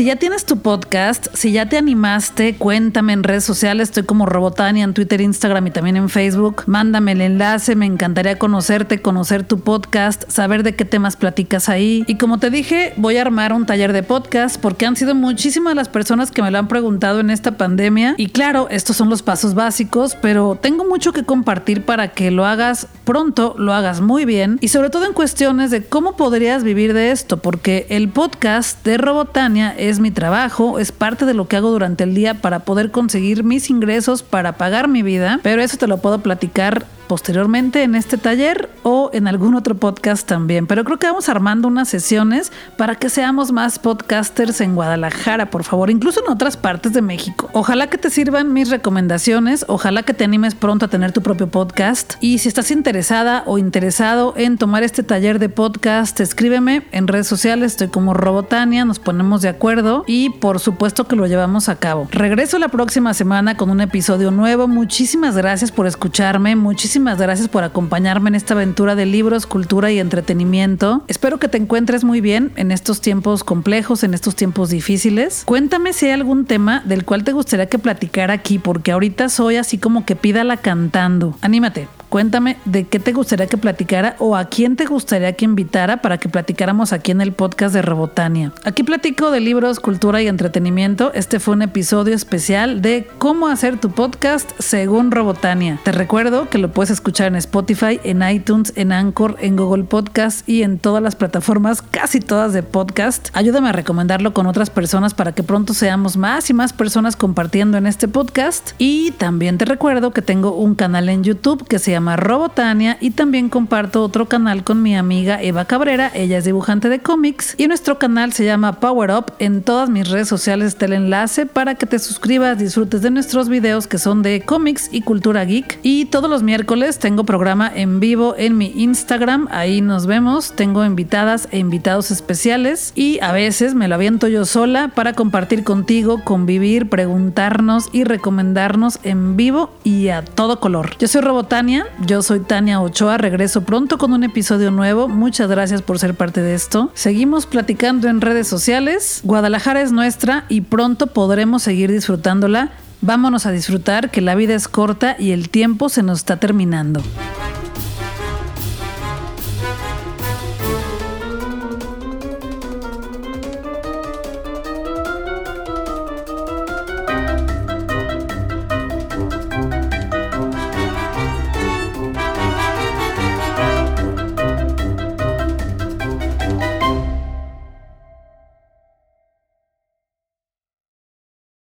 Si 0.00 0.06
ya 0.06 0.16
tienes 0.16 0.46
tu 0.46 0.60
podcast, 0.60 1.26
si 1.34 1.52
ya 1.52 1.68
te 1.68 1.76
animaste, 1.76 2.54
cuéntame 2.56 3.12
en 3.12 3.22
redes 3.22 3.44
sociales. 3.44 3.90
Estoy 3.90 4.04
como 4.04 4.24
Robotania 4.24 4.82
en 4.82 4.94
Twitter, 4.94 5.20
Instagram 5.20 5.66
y 5.66 5.70
también 5.72 5.98
en 5.98 6.08
Facebook. 6.08 6.62
Mándame 6.64 7.12
el 7.12 7.20
enlace. 7.20 7.76
Me 7.76 7.84
encantaría 7.84 8.38
conocerte, 8.38 9.02
conocer 9.02 9.46
tu 9.46 9.60
podcast, 9.60 10.24
saber 10.30 10.62
de 10.62 10.74
qué 10.74 10.86
temas 10.86 11.16
platicas 11.16 11.68
ahí. 11.68 12.04
Y 12.06 12.16
como 12.16 12.38
te 12.38 12.48
dije, 12.48 12.94
voy 12.96 13.18
a 13.18 13.20
armar 13.20 13.52
un 13.52 13.66
taller 13.66 13.92
de 13.92 14.02
podcast 14.02 14.58
porque 14.58 14.86
han 14.86 14.96
sido 14.96 15.14
muchísimas 15.14 15.74
las 15.74 15.90
personas 15.90 16.30
que 16.30 16.40
me 16.40 16.50
lo 16.50 16.56
han 16.56 16.68
preguntado 16.68 17.20
en 17.20 17.28
esta 17.28 17.58
pandemia. 17.58 18.14
Y 18.16 18.28
claro, 18.28 18.68
estos 18.70 18.96
son 18.96 19.10
los 19.10 19.20
pasos 19.20 19.52
básicos, 19.52 20.16
pero 20.22 20.58
tengo 20.58 20.86
mucho 20.86 21.12
que 21.12 21.24
compartir 21.24 21.84
para 21.84 22.08
que 22.08 22.30
lo 22.30 22.46
hagas 22.46 22.88
pronto, 23.04 23.54
lo 23.58 23.74
hagas 23.74 24.00
muy 24.00 24.24
bien 24.24 24.56
y 24.62 24.68
sobre 24.68 24.88
todo 24.88 25.04
en 25.04 25.12
cuestiones 25.12 25.70
de 25.70 25.84
cómo 25.84 26.16
podrías 26.16 26.64
vivir 26.64 26.94
de 26.94 27.10
esto, 27.10 27.36
porque 27.36 27.86
el 27.90 28.08
podcast 28.08 28.82
de 28.82 28.96
Robotania 28.96 29.74
es 29.76 29.89
mi 29.98 30.12
trabajo, 30.12 30.78
es 30.78 30.92
parte 30.92 31.26
de 31.26 31.34
lo 31.34 31.48
que 31.48 31.56
hago 31.56 31.70
durante 31.70 32.04
el 32.04 32.14
día 32.14 32.34
para 32.34 32.60
poder 32.60 32.90
conseguir 32.90 33.42
mis 33.42 33.70
ingresos 33.70 34.22
para 34.22 34.52
pagar 34.52 34.86
mi 34.86 35.02
vida, 35.02 35.40
pero 35.42 35.62
eso 35.62 35.76
te 35.76 35.88
lo 35.88 35.98
puedo 35.98 36.20
platicar 36.20 36.86
posteriormente 37.10 37.82
en 37.82 37.96
este 37.96 38.18
taller 38.18 38.70
o 38.84 39.10
en 39.12 39.26
algún 39.26 39.56
otro 39.56 39.74
podcast 39.74 40.28
también. 40.28 40.68
Pero 40.68 40.84
creo 40.84 40.96
que 41.00 41.08
vamos 41.08 41.28
armando 41.28 41.66
unas 41.66 41.88
sesiones 41.88 42.52
para 42.76 42.94
que 42.94 43.10
seamos 43.10 43.50
más 43.50 43.80
podcasters 43.80 44.60
en 44.60 44.76
Guadalajara, 44.76 45.50
por 45.50 45.64
favor, 45.64 45.90
incluso 45.90 46.24
en 46.24 46.30
otras 46.30 46.56
partes 46.56 46.92
de 46.92 47.02
México. 47.02 47.50
Ojalá 47.52 47.88
que 47.88 47.98
te 47.98 48.10
sirvan 48.10 48.52
mis 48.52 48.70
recomendaciones, 48.70 49.64
ojalá 49.66 50.04
que 50.04 50.14
te 50.14 50.22
animes 50.22 50.54
pronto 50.54 50.84
a 50.84 50.88
tener 50.88 51.10
tu 51.10 51.20
propio 51.20 51.48
podcast. 51.48 52.14
Y 52.20 52.38
si 52.38 52.46
estás 52.46 52.70
interesada 52.70 53.42
o 53.44 53.58
interesado 53.58 54.34
en 54.36 54.56
tomar 54.56 54.84
este 54.84 55.02
taller 55.02 55.40
de 55.40 55.48
podcast, 55.48 56.20
escríbeme 56.20 56.86
en 56.92 57.08
redes 57.08 57.26
sociales, 57.26 57.72
estoy 57.72 57.88
como 57.88 58.14
Robotania, 58.14 58.84
nos 58.84 59.00
ponemos 59.00 59.42
de 59.42 59.48
acuerdo 59.48 60.04
y 60.06 60.30
por 60.30 60.60
supuesto 60.60 61.08
que 61.08 61.16
lo 61.16 61.26
llevamos 61.26 61.68
a 61.68 61.74
cabo. 61.74 62.06
Regreso 62.12 62.60
la 62.60 62.68
próxima 62.68 63.14
semana 63.14 63.56
con 63.56 63.68
un 63.68 63.80
episodio 63.80 64.30
nuevo. 64.30 64.68
Muchísimas 64.68 65.36
gracias 65.36 65.72
por 65.72 65.88
escucharme, 65.88 66.54
muchísimas 66.54 66.99
muchísimas 67.00 67.18
gracias 67.18 67.48
por 67.48 67.64
acompañarme 67.64 68.28
en 68.28 68.34
esta 68.34 68.52
aventura 68.52 68.94
de 68.94 69.06
libros, 69.06 69.46
cultura 69.46 69.90
y 69.90 69.98
entretenimiento. 69.98 71.02
Espero 71.08 71.38
que 71.38 71.48
te 71.48 71.56
encuentres 71.56 72.04
muy 72.04 72.20
bien 72.20 72.52
en 72.56 72.70
estos 72.72 73.00
tiempos 73.00 73.42
complejos, 73.42 74.04
en 74.04 74.12
estos 74.12 74.36
tiempos 74.36 74.68
difíciles. 74.68 75.44
Cuéntame 75.46 75.94
si 75.94 76.06
hay 76.06 76.12
algún 76.12 76.44
tema 76.44 76.82
del 76.84 77.06
cual 77.06 77.24
te 77.24 77.32
gustaría 77.32 77.70
que 77.70 77.78
platicara 77.78 78.34
aquí, 78.34 78.58
porque 78.58 78.92
ahorita 78.92 79.30
soy 79.30 79.56
así 79.56 79.78
como 79.78 80.04
que 80.04 80.14
pídala 80.14 80.58
cantando. 80.58 81.38
Anímate. 81.40 81.99
Cuéntame 82.10 82.56
de 82.64 82.88
qué 82.88 82.98
te 82.98 83.12
gustaría 83.12 83.46
que 83.46 83.56
platicara 83.56 84.16
o 84.18 84.34
a 84.34 84.46
quién 84.46 84.74
te 84.74 84.84
gustaría 84.84 85.32
que 85.34 85.44
invitara 85.44 86.02
para 86.02 86.18
que 86.18 86.28
platicáramos 86.28 86.92
aquí 86.92 87.12
en 87.12 87.20
el 87.20 87.32
podcast 87.32 87.72
de 87.72 87.82
Robotania. 87.82 88.52
Aquí 88.64 88.82
platico 88.82 89.30
de 89.30 89.38
libros, 89.38 89.78
cultura 89.78 90.20
y 90.20 90.26
entretenimiento. 90.26 91.12
Este 91.14 91.38
fue 91.38 91.54
un 91.54 91.62
episodio 91.62 92.12
especial 92.16 92.82
de 92.82 93.06
cómo 93.18 93.46
hacer 93.46 93.78
tu 93.78 93.92
podcast 93.92 94.50
según 94.58 95.12
Robotania. 95.12 95.78
Te 95.84 95.92
recuerdo 95.92 96.50
que 96.50 96.58
lo 96.58 96.72
puedes 96.72 96.90
escuchar 96.90 97.28
en 97.28 97.36
Spotify, 97.36 98.00
en 98.02 98.28
iTunes, 98.28 98.72
en 98.74 98.90
Anchor, 98.90 99.36
en 99.38 99.54
Google 99.54 99.84
Podcast 99.84 100.48
y 100.48 100.64
en 100.64 100.80
todas 100.80 101.04
las 101.04 101.14
plataformas, 101.14 101.80
casi 101.80 102.18
todas 102.18 102.52
de 102.52 102.64
podcast. 102.64 103.28
Ayúdame 103.34 103.68
a 103.68 103.72
recomendarlo 103.72 104.34
con 104.34 104.48
otras 104.48 104.68
personas 104.68 105.14
para 105.14 105.30
que 105.30 105.44
pronto 105.44 105.74
seamos 105.74 106.16
más 106.16 106.50
y 106.50 106.54
más 106.54 106.72
personas 106.72 107.14
compartiendo 107.14 107.78
en 107.78 107.86
este 107.86 108.08
podcast. 108.08 108.72
Y 108.78 109.12
también 109.12 109.58
te 109.58 109.64
recuerdo 109.64 110.10
que 110.10 110.22
tengo 110.22 110.56
un 110.56 110.74
canal 110.74 111.08
en 111.08 111.22
YouTube 111.22 111.68
que 111.68 111.78
se 111.78 111.99
llama 112.00 112.16
Robotania 112.16 112.96
y 112.98 113.10
también 113.10 113.50
comparto 113.50 114.02
otro 114.02 114.26
canal 114.26 114.64
con 114.64 114.80
mi 114.80 114.96
amiga 114.96 115.42
Eva 115.42 115.66
Cabrera, 115.66 116.10
ella 116.14 116.38
es 116.38 116.46
dibujante 116.46 116.88
de 116.88 117.00
cómics 117.00 117.54
y 117.58 117.66
nuestro 117.66 117.98
canal 117.98 118.32
se 118.32 118.46
llama 118.46 118.80
Power 118.80 119.10
Up. 119.10 119.34
En 119.38 119.62
todas 119.62 119.90
mis 119.90 120.08
redes 120.08 120.26
sociales 120.26 120.68
está 120.68 120.86
el 120.86 120.94
enlace 120.94 121.44
para 121.44 121.74
que 121.74 121.84
te 121.84 121.98
suscribas, 121.98 122.58
disfrutes 122.58 123.02
de 123.02 123.10
nuestros 123.10 123.50
videos 123.50 123.86
que 123.86 123.98
son 123.98 124.22
de 124.22 124.40
cómics 124.40 124.88
y 124.90 125.02
cultura 125.02 125.44
geek. 125.44 125.78
Y 125.82 126.06
todos 126.06 126.30
los 126.30 126.42
miércoles 126.42 126.98
tengo 126.98 127.24
programa 127.24 127.70
en 127.74 128.00
vivo 128.00 128.34
en 128.38 128.56
mi 128.56 128.72
Instagram, 128.74 129.48
ahí 129.50 129.82
nos 129.82 130.06
vemos, 130.06 130.54
tengo 130.56 130.82
invitadas 130.82 131.48
e 131.50 131.58
invitados 131.58 132.10
especiales 132.10 132.94
y 132.94 133.20
a 133.20 133.32
veces 133.32 133.74
me 133.74 133.88
lo 133.88 133.96
aviento 133.96 134.26
yo 134.26 134.46
sola 134.46 134.88
para 134.94 135.12
compartir 135.12 135.64
contigo, 135.64 136.24
convivir, 136.24 136.88
preguntarnos 136.88 137.90
y 137.92 138.04
recomendarnos 138.04 139.00
en 139.02 139.36
vivo 139.36 139.70
y 139.84 140.08
a 140.08 140.24
todo 140.24 140.60
color. 140.60 140.96
Yo 140.98 141.06
soy 141.06 141.20
Robotania, 141.20 141.86
yo 142.00 142.22
soy 142.22 142.40
Tania 142.40 142.80
Ochoa, 142.80 143.18
regreso 143.18 143.62
pronto 143.62 143.98
con 143.98 144.12
un 144.12 144.24
episodio 144.24 144.70
nuevo. 144.70 145.08
Muchas 145.08 145.48
gracias 145.48 145.82
por 145.82 145.98
ser 145.98 146.14
parte 146.14 146.40
de 146.42 146.54
esto. 146.54 146.90
Seguimos 146.94 147.46
platicando 147.46 148.08
en 148.08 148.20
redes 148.20 148.48
sociales. 148.48 149.20
Guadalajara 149.24 149.82
es 149.82 149.92
nuestra 149.92 150.44
y 150.48 150.62
pronto 150.62 151.08
podremos 151.08 151.62
seguir 151.62 151.90
disfrutándola. 151.90 152.70
Vámonos 153.02 153.46
a 153.46 153.52
disfrutar 153.52 154.10
que 154.10 154.20
la 154.20 154.34
vida 154.34 154.54
es 154.54 154.68
corta 154.68 155.16
y 155.18 155.32
el 155.32 155.48
tiempo 155.48 155.88
se 155.88 156.02
nos 156.02 156.18
está 156.18 156.36
terminando. 156.38 157.02